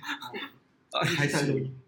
[0.91, 1.79] 啊，还在录音。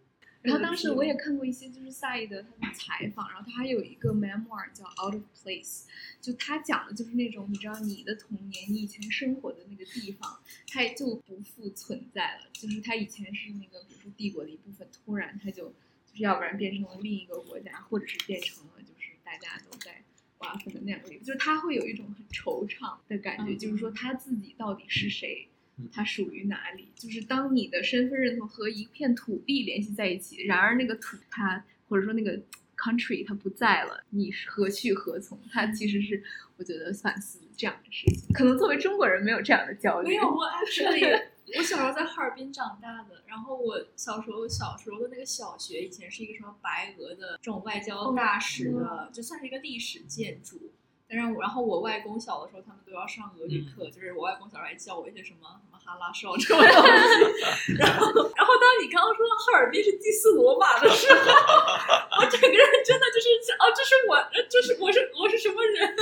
[0.44, 5.84] 然后当时我也看过一些就是萨义德他的采访，然后他还有一个 memoir 叫 Out of Place，
[6.20, 15.66] 就他讲的就是那种你知道你的童年，你以前生活的那个地方，它就不复存在了，就是它以前是那个比如说帝国的一部分，突然它就
[16.08, 20.04] 就是要不然变成了另一个国家，或者是变成了就是大家都在
[20.40, 25.48] 瓜分的那样的，就是他会有一种很惆怅的感觉，就是说他自己到底是谁。
[25.92, 26.92] 它属于哪里？
[26.96, 32.40] 就是当你的身份认同和一片土地联系在一起，然而那个土它或者说那个
[32.78, 35.40] country 它不在了，你何去何从？
[35.52, 36.24] 它其实是
[36.58, 38.34] 我觉得反思这样的事情。
[38.34, 40.10] 可能作为中国人没有这样的焦虑。
[40.10, 41.22] 没有，我 actually
[41.58, 50.72] 我小时候在哈尔滨长大的，然后我小时候小时候的那个小学以前是一个什么白俄的这种外交大使的，就算是一个历史建筑。
[51.12, 57.74] 然后，然后我外公小的时候，他们都要上俄语课，就是我外公小时候还教我一些什么什么哈拉少这种东西。
[57.78, 58.06] 然后，
[58.36, 64.18] 然后当你刚刚说到哈尔滨是第四罗马的时候，我整个人真的就是哦，这是我，
[64.50, 65.96] 这是我是我是什么人？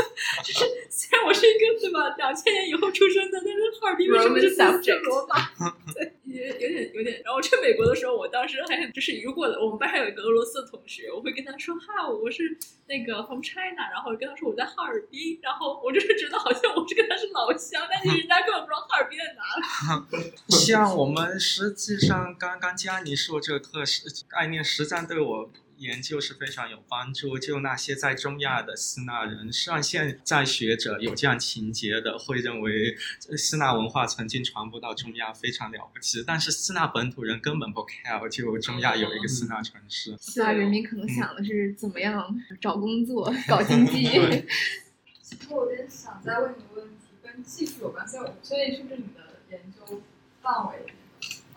[0.44, 5.36] 就是虽然我是一个对吧，两千年以后出生的，但是哈尔滨为什么是第四罗马？
[5.94, 7.22] 对， 有有点有点。
[7.26, 12.56] 然后去美国的时候，我当时还想就是如果我们班上有一个俄罗斯的同学，我会跟他说哈，我是
[12.88, 15.00] 那个 from China，然后跟他说我在哈尔。
[15.10, 20.32] 滨，然后我就是觉得好像我是跟他是老乡，但是人家根本不知道哈尔滨在哪里。
[20.54, 25.50] 像我们实际上刚刚佳妮说这个课是概念，实战对我
[25.80, 27.38] 研究是非常有帮助。
[27.40, 32.96] 就那些在中亚的斯纳人，实际上现在学者有这样情节的，会认为
[33.38, 40.16] 斯纳文化曾经传播到中亚非常了不起，但是斯纳本土人根本不 care，就中亚有一个斯纳城市。
[40.20, 44.04] 希腊人民可能想的是怎么样找工作、 搞经济。
[45.22, 48.22] 其实我有点想再问一个问题，跟技术有关，所
[48.58, 50.02] 以是不是你的研究
[50.42, 50.94] 范围。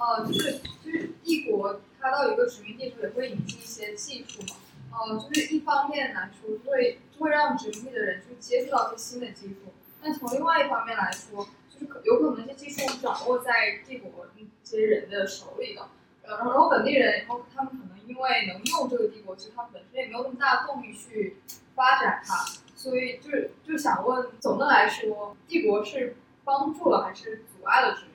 [0.02, 4.56] 呃，就是就是帝国它到一个殖民地时候也会引进一些技术嘛。
[4.90, 9.72] 呃，就是一方面来说就会就会让殖民地的人去接触到一些新的技术，
[10.02, 15.88] 但从另外一方面来说，就是可有可能这些技术掌握在帝国一些人的手里的。
[16.24, 21.36] 呃，然后本地人以后他们可能因为能用这个帝国，其实他本身也没有那么大的动力去
[21.76, 22.44] 发展它。
[22.74, 28.11] 所以就是就想问，总的来说，帝国是帮助了还是阻碍了殖民？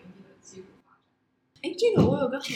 [1.68, 2.48] 哎，这个我有个很，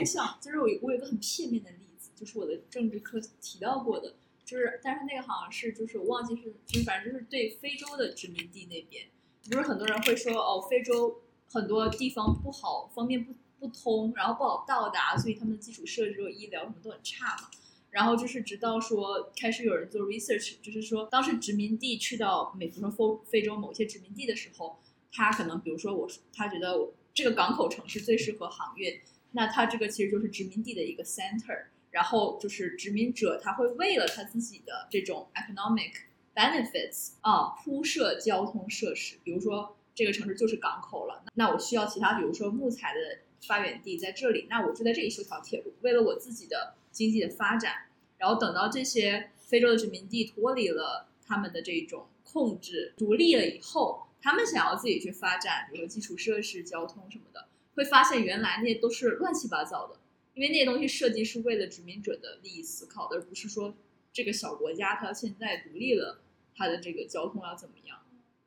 [0.00, 4.14] 我想就是我我有个很片面的例子，就是我的政治课提到过的，
[4.46, 9.08] 就是但是那个好像是就是我忘记是就是反正就是对非洲的殖民地那边，
[9.50, 11.20] 不是很多人会说哦，非洲
[11.50, 17.50] 很多地方不好，方便不不通，然后不好到达，所以他们的基础设施和医疗什么都很差嘛。
[17.90, 24.78] 然后就是直到说开始有人做 research，就是说当时殖民地去到美，比如说非非洲某些殖民地的时候，
[25.12, 28.96] 他可能比如说我他觉得这个港口城市最适合航运，
[29.32, 31.64] 那它这个其实就是殖民地的一个 center。
[31.90, 35.94] 然后就是殖民者他会为了他自己的这种 economic
[36.32, 47.86] benefits 啊，铺设交通设施，比如说这个城市就是港口了，那我需要其他，比如说木材的发源地在这里，那我就在这里修条铁路，为了我自己的经济的发展。
[48.18, 59.96] 然后等到这些非洲的殖民地脱离了他们的这种控制，独立了以后，他们想要自己去发展，比如说基础设施、交通什么的，会发现原来那些都是乱七八糟的，
[60.34, 63.74] 因为那些东西设计是为了殖民者的利益思考的，而不是说
[64.12, 66.20] 这个小国家它现在独立了，
[66.54, 67.98] 它的这个交通要怎么样。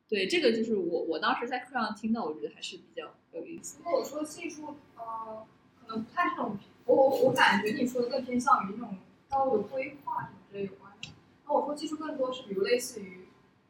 [0.09, 3.77] 对，这个就是我我当时在课上听到，我觉得还是比较有意思。
[3.79, 5.47] 如果我说技术，呃，
[5.79, 8.97] 可能不太这种，我我我感觉你说的更偏向于那种
[9.29, 11.09] 道路规划什么之类有关的。
[11.45, 13.20] 那我说技术更多是比如类似于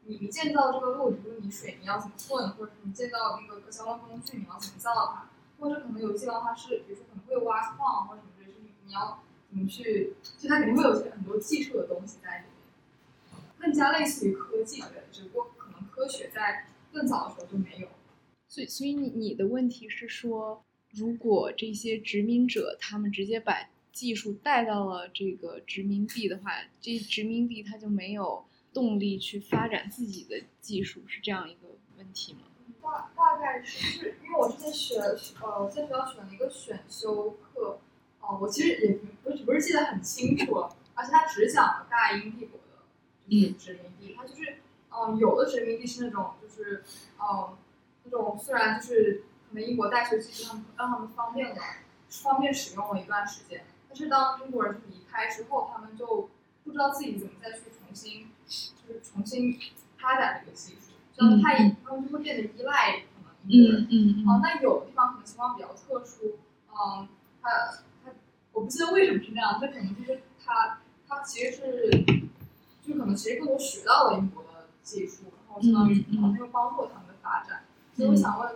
[0.04, 17.88] 你建造这个路，比如你水泥要怎么混，或者你建造那个交通工具你要怎么造它，或者可能有些的话是，比如说可能会挖矿或者什么之类，是你要怎么去，就它肯定会有些很多技术的东西在里面，更加类似于科技的，只不过可能科学在更早的时候就没有。
[18.48, 26.50] 所以，所以你你的问题是说，如果这些殖民者他们直接把技术带到了这个殖民地的话，
[26.80, 32.40] 这殖民地它就没有动力去发展自己的技术，是这样一个问题吗？
[32.82, 35.00] 大大概是，就是因为我之前选，
[35.40, 37.78] 呃，在学校选了一个选修课，
[38.20, 42.82] 哦、我其实也不不是不是记得很清楚了，而且它只讲了大英帝国的，
[43.28, 44.58] 就是殖民地，它就是，
[44.90, 46.82] 嗯、有的殖民地是那种就是，
[47.20, 47.56] 嗯、
[48.04, 51.56] 那种虽然就是可能英国带学技术，他们让他们方便了，
[52.08, 56.28] 方便使用了一段时间，但是当英国人离开之后，他们就
[56.64, 59.58] 不知道自己怎么再去重新，就是重新
[59.98, 63.88] 发展这个技术，这样太他们就会变得依赖可能英国人。
[63.90, 66.38] 嗯哦，那有的地方可能情况比较特殊，
[66.70, 67.08] 嗯，
[67.42, 68.12] 他他
[68.52, 70.78] 我不记得为什么是那样，它可能就是他
[71.08, 72.04] 他其实是，
[72.82, 77.64] 就可能其实更多学到了英国的技术，然后相当于嗯嗯好像又帮助了他们的发展。
[77.94, 78.54] 所以我想问，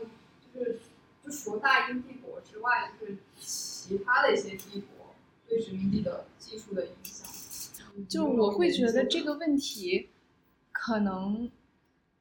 [0.55, 0.81] 就是
[1.25, 5.15] 就除了大英帝国之外，就是其他的一些帝国
[5.49, 7.27] 对殖民地的技术的影响。
[8.05, 10.09] 就我会觉得这个问题
[10.73, 11.51] 可能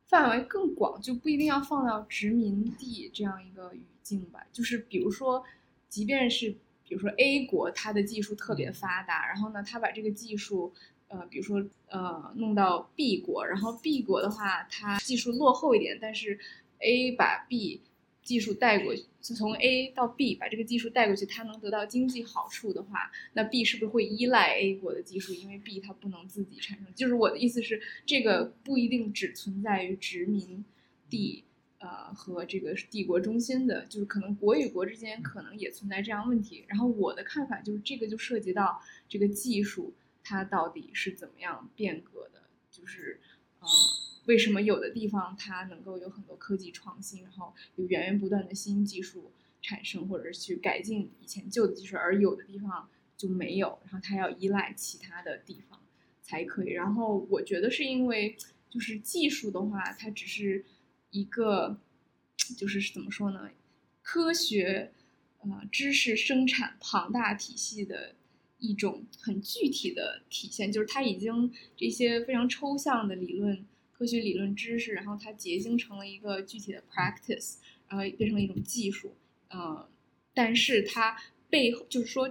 [0.07, 4.45] 范围更广，就不一定要放到殖民地这样一个语境吧。
[4.51, 5.43] 就是比如说，
[5.89, 6.51] 即便是
[6.83, 10.73] 比如说 A 国，它的技术特别发达，然后呢，它把这个技术。
[11.07, 16.37] 呃，比如说，呃，弄到 B 国，然后 B 国的话，它技术落后一点，但是
[16.79, 17.79] A 把 B
[18.25, 25.31] 技术带过去，从 A 到 B 把这个技术带过去，它能得到经济好处的话，那 B 是不是会依赖 A 国的技术？
[25.31, 26.87] 因为 B 它不能自己产生。
[26.95, 30.65] 就是我的意思是，这个不一定只存在于殖民
[31.07, 31.43] 地，
[31.77, 36.65] 呃和这个帝国中心的，就是可能国与国之间可能也存在这样问题。
[36.67, 39.93] 然后我的看法就是，这个就涉及到这个技术
[40.23, 42.41] 它到底是怎么样变革的，
[42.71, 43.21] 就是
[43.59, 43.67] 呃。
[44.25, 49.31] 为什么有的地方它能够有很多科技创新，然后有源源不断的新技术
[49.61, 55.79] 产生，或者是去改进以前旧的技术，而有的地方就没有，然后它要依赖其他的地方
[56.21, 56.69] 才可以。
[56.71, 58.35] 然后我觉得是因为，
[58.69, 60.65] 就是技术的话，它只是
[61.11, 61.79] 一个，
[62.57, 63.51] 就是怎么说呢，
[64.01, 64.91] 科学
[65.39, 68.15] 呃知识生产庞大体系的
[68.57, 73.63] 一种很具体的体现，就是它已经这些非常抽象的理论。
[73.97, 77.55] 科学理论知识，然后它结晶成了一个具体的 practice，
[77.87, 79.15] 然后变成了一种技术，
[79.47, 79.89] 呃，
[80.33, 81.17] 但是它
[81.49, 82.29] 背后就是说，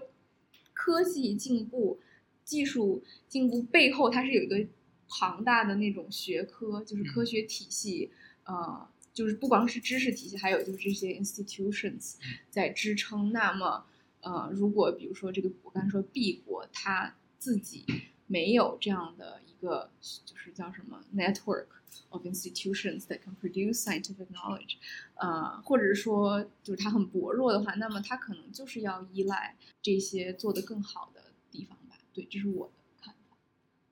[0.74, 1.98] 科技进步、
[2.44, 4.66] 技术进步背后，它是有一个
[5.08, 8.10] 庞大的那种学科，就是科学体系，
[8.44, 12.16] 呃，就是不光是知识体系，还有就是这些 institutions
[12.50, 13.32] 在支撑。
[13.32, 13.86] 那么，
[14.20, 17.86] 呃，如果比如说这个我刚才说 B 国，它自己
[18.26, 19.90] 没有这样的一个
[20.24, 21.66] 就是叫什么 network
[22.10, 24.76] of institutions that can produce scientific knowledge，
[25.14, 31.96] 呃，或者是说就是它很薄弱的话，那么它可能就是要依赖这些做得更好的地方吧。
[32.12, 33.36] 对，这是我的看法。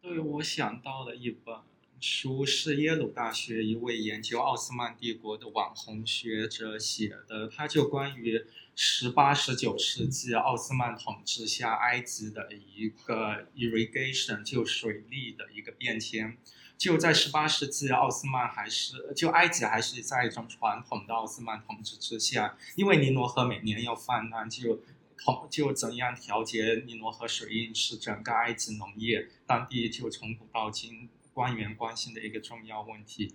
[0.00, 1.56] 对，我想到了一本
[2.00, 8.44] 书，是耶鲁大学一位研究奥斯曼帝国的网红学者写的，他就关于
[8.74, 16.38] 十八、十九世纪奥斯曼统治下埃及的一个 irrigation 就水利的一个变迁。
[16.78, 24.80] 就在十八世纪，奥斯曼还是就埃及还是在一种传统的奥斯曼统治之下，因为尼罗河每年要泛滥，就
[25.16, 33.32] 统就怎样调节尼罗河水运是整个埃及农业当地就从古到今官员关心的一个重要问题。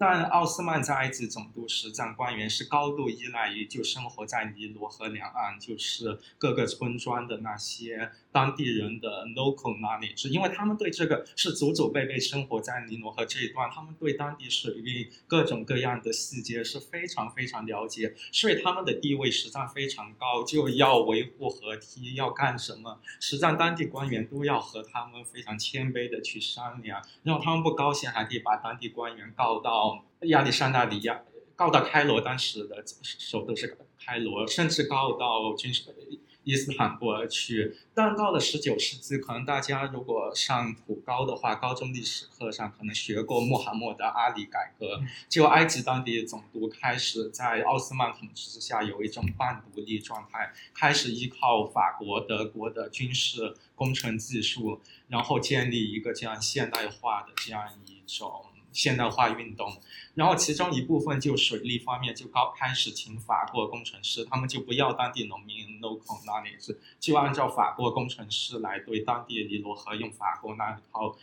[0.00, 30.04] 但奥斯曼在埃及总督实战官员是高度依赖于就生活在尼罗河两岸，就是各个村庄的那些当地人的 local knowledge，因为他们对这个是祖祖辈辈生活在尼罗河这一段，他们对当地水域各种各样的细节是非常非常了解，所以他们的地位实在非常高，就要维护河堤，要干什么，实际上当地官员都要和他们非常谦卑的去商量，然后他们不高兴还可以把当地官员告到。
[30.24, 31.22] 亚历山大里亚
[31.56, 33.74] 告到开罗，当时的首都是
[34.10, 35.84] 开罗，甚至告到军事
[36.42, 37.76] 伊斯坦布尔去。
[37.94, 58.46] 但到了十九世纪，可能大家如果上普高的话，高中历史课上可能学过穆罕默德阿里改革，就埃及当地总督开始在奥斯曼统治之下有一种半独立状态，开始依靠法国、德国的军事工程技术，然后建立一个这样现代化的这样一种。
[58.72, 59.80] 现代化运动，
[60.14, 71.16] 然后其中一部分就水利方面就高开始请法国工程师，他们就不要当地农民 local knowledge，就按照法国工程师来对当地尼罗河用法国那一套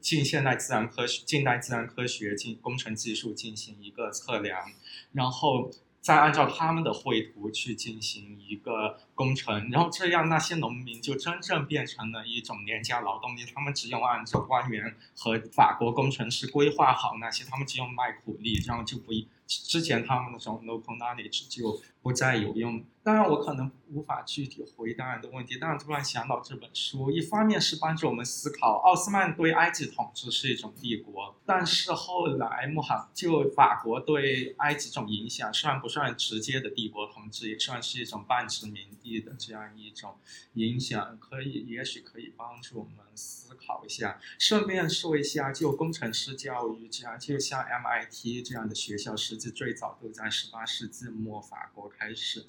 [0.00, 4.64] 近现代自然科学、近代自然科学进工程技术进行一个测量，
[5.12, 5.70] 然后。
[6.00, 19.28] 再按照他们的绘图去进行一个工程，然后这样那些农民就真正变成了一种廉价劳动力，他们只有按照官员和法国工程师规划好那些，他们只有卖苦力，这样就不一。
[19.50, 22.84] 之前他们那种 local knowledge 就不再有用。
[23.02, 25.56] 当然，我可能无法具体回答你的问题。
[25.58, 40.16] 但是突然想到这本书，一方面是帮助我们思考奥斯曼对埃及统治是一种帝国，但是后来穆罕就法国对埃及这种影响，算不算直接的帝国统治，也算是一种半殖民地的这样一种
[40.54, 44.20] 影响，可以也许可以帮助我们思考一下。
[44.38, 49.50] 顺便说一下，就工程师教育这样，就像 MIT 这样的学校实际。
[49.50, 52.46] 最早都在十八世纪末法国开始。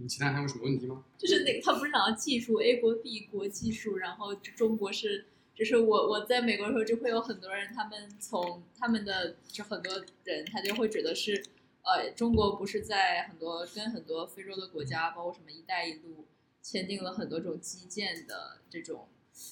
[0.00, 1.04] 你其他还有什么问题吗？
[1.18, 5.26] 就是那个他不是讲技术，A 国 B 国技术，然后中国是，
[5.56, 9.92] 就是我我在美国的时候就会有很多人，他们从他们的就很多
[10.22, 11.44] 人，他就会觉得是，
[11.82, 16.26] 呃，中国不是在很多跟很多非洲的国家，包括什么“一带一路”，
[16.62, 19.08] 签订了很多种基建的这种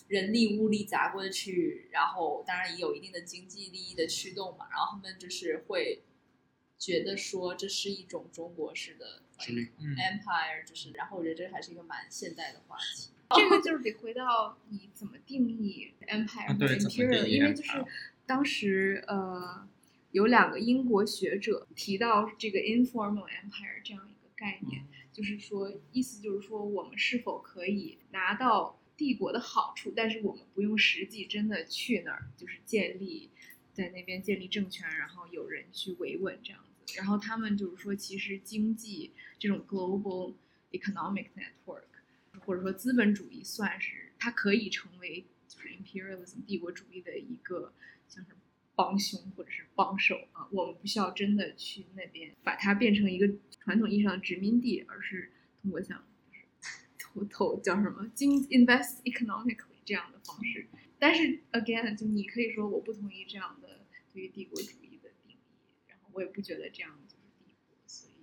[0.09, 6.03] 人力物力砸过去，然后当然也有一定的经济利益的驱动嘛，然后他们就是会。
[6.79, 13.09] 觉得说这是一种中国式的 empire，就是，然后我觉得这还是一个蛮现代的话题。
[13.31, 17.83] 这个就是得回到你怎么定义 empire 和 imperial，因为就是
[18.27, 19.67] 当时呃
[20.11, 24.85] 有两个英国学者提到这个 informal empire 这样一个概念，
[25.15, 33.31] 就是说意思就是说我们是否可以拿到帝国的好处，但是我们不用实际真的去那儿，就是建立
[33.73, 36.95] 在那边建立政权，然后有人去维稳这样子。
[36.97, 40.35] 然后他们就是说，其实经济这种 global
[40.73, 41.83] economic network，
[42.41, 47.73] 或者说资本主义，算是它可以成为就是 imperialism 帝国主义的一个
[48.09, 48.31] 像是
[48.75, 50.49] 帮凶或者是帮手啊。
[50.53, 53.29] 我们不需要真的去那边把它变成一个
[53.61, 56.03] 传统意义上的殖民地，而是通过像
[57.25, 60.67] 投叫什么经 invest economically 这样的方式。
[60.99, 63.81] 但是 again，就你可以说我不同意这样的
[64.13, 65.39] 对于帝国主义的定义，
[65.89, 66.05] 然后。
[66.17, 68.15] 我也不觉得这样就是帝国，所以，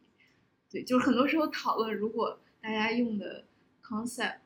[0.71, 3.45] 对，就是很多时候讨论，如果大家用的
[3.83, 4.37] concept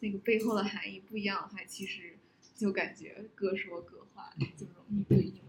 [0.00, 2.18] 那个背后的含义不一样的话，其实
[2.54, 5.40] 就感觉各说各话，就容易对应。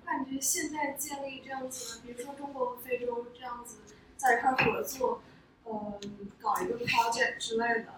[0.00, 3.80] 我感觉现在建立这样子，比如说中国和非洲这样子
[4.16, 5.22] 在一块合作，
[5.66, 5.98] 嗯，
[6.40, 7.94] 搞一个 project 之类的，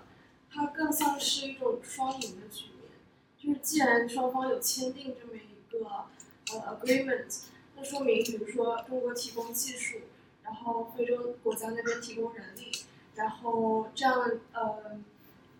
[0.50, 2.90] 它更像是一种双赢的局面。
[3.38, 6.06] 就是既然双方有签订这么一个
[6.52, 7.42] 呃 agreement。
[7.78, 9.98] 那说明，比如说中国提供技术，
[10.42, 12.72] 然后非洲国家那边提供人力，
[13.14, 14.98] 然后这样呃，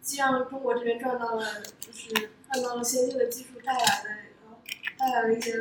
[0.00, 2.08] 既让中国这边赚到了，就是
[2.50, 4.10] 赚到了先进的技术带来的
[4.48, 4.56] 呃
[4.98, 5.52] 带来了一些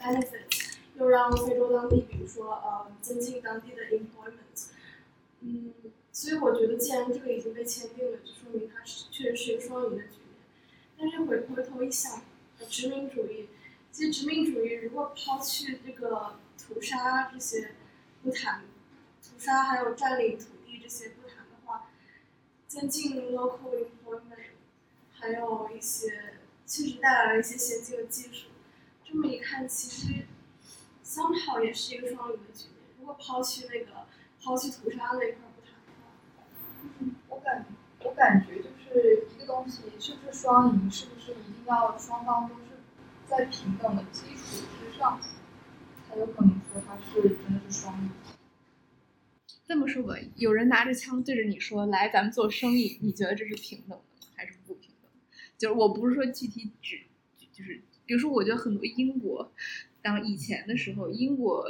[0.00, 4.49] benefits，又让非洲当地，比如说呃增进当地的 employment，
[5.40, 5.72] 嗯，
[6.12, 10.36] 所以我觉得既然这个已经被签订了，就说明它是确实是一个双赢的局面。
[10.98, 12.22] 但是回回头一想，
[12.68, 13.48] 殖民主义。
[13.92, 17.72] 其实殖民主义如果抛去这个屠杀这些
[18.22, 18.64] 不谈，
[19.20, 21.90] 屠杀还有占领土地这些不谈的话，
[22.68, 24.50] 增进 local employment，
[25.12, 26.34] 还有一些
[26.66, 28.48] 确实带来了一些先进的技术。
[29.04, 30.26] 这么一看，其实
[31.04, 32.76] somehow 也是一个双赢的局面。
[33.00, 34.06] 如果抛去那个
[34.42, 36.08] 抛弃屠杀那一块不谈的话，
[37.28, 37.66] 我感
[38.04, 42.60] 我感觉就是一个东西是不是双赢，是不是一定要双方都是。
[43.28, 45.20] 在平等的基础之上，
[46.08, 48.10] 才有可能说它是真的是双赢。
[49.64, 54.02] 这么说吧，有人拿着枪对着你说：“来，咱们做生意。”你觉得这是平等的吗？
[54.34, 55.08] 还是不平等？
[55.56, 57.02] 就是我不是说具体指，
[57.52, 59.52] 就是比如说，我觉得很多英国，
[60.02, 61.64] 当以前的时候，英国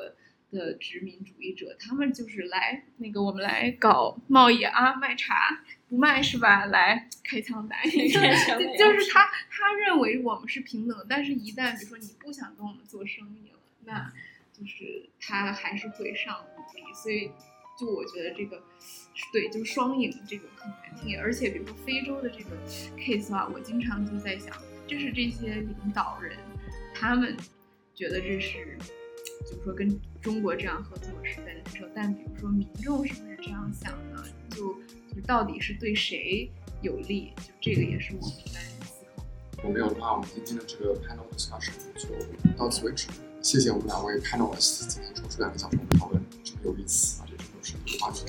[0.50, 6.66] 的殖民主义者，他们就是来那个我们来搞贸易啊，卖茶不卖是吧？
[6.66, 14.12] 来开枪打就是他他认为我们是平等的，但是一旦比如说你不想跟我们做生意了，那
[14.52, 17.30] 就是他还是会上武力，所以。
[17.78, 18.62] 就我觉得这个，
[19.32, 22.50] 对，就是双赢这个很难听，而且比如说非洲的这个
[22.98, 24.54] case 啊，我经常就在想，
[24.86, 26.36] 这是这些领导人
[26.94, 27.34] 他们
[27.94, 28.76] 觉得这是，
[29.48, 29.88] 就是说跟
[30.20, 34.22] 中国这样合作是在难受，但比如说民众是不是这样想的？
[34.50, 34.74] 就
[35.14, 36.50] 就到底是对谁
[36.82, 37.32] 有利？
[37.36, 39.24] 就这个也是我们在思考。
[39.62, 42.08] 我没有的话，我们今天的这个 panel discussion 就
[42.56, 43.08] 到此为止。
[43.40, 48.26] 谢谢我们两位 panelists 今天抽出两个小时我们讨论这么有意思啊，这种深度话题。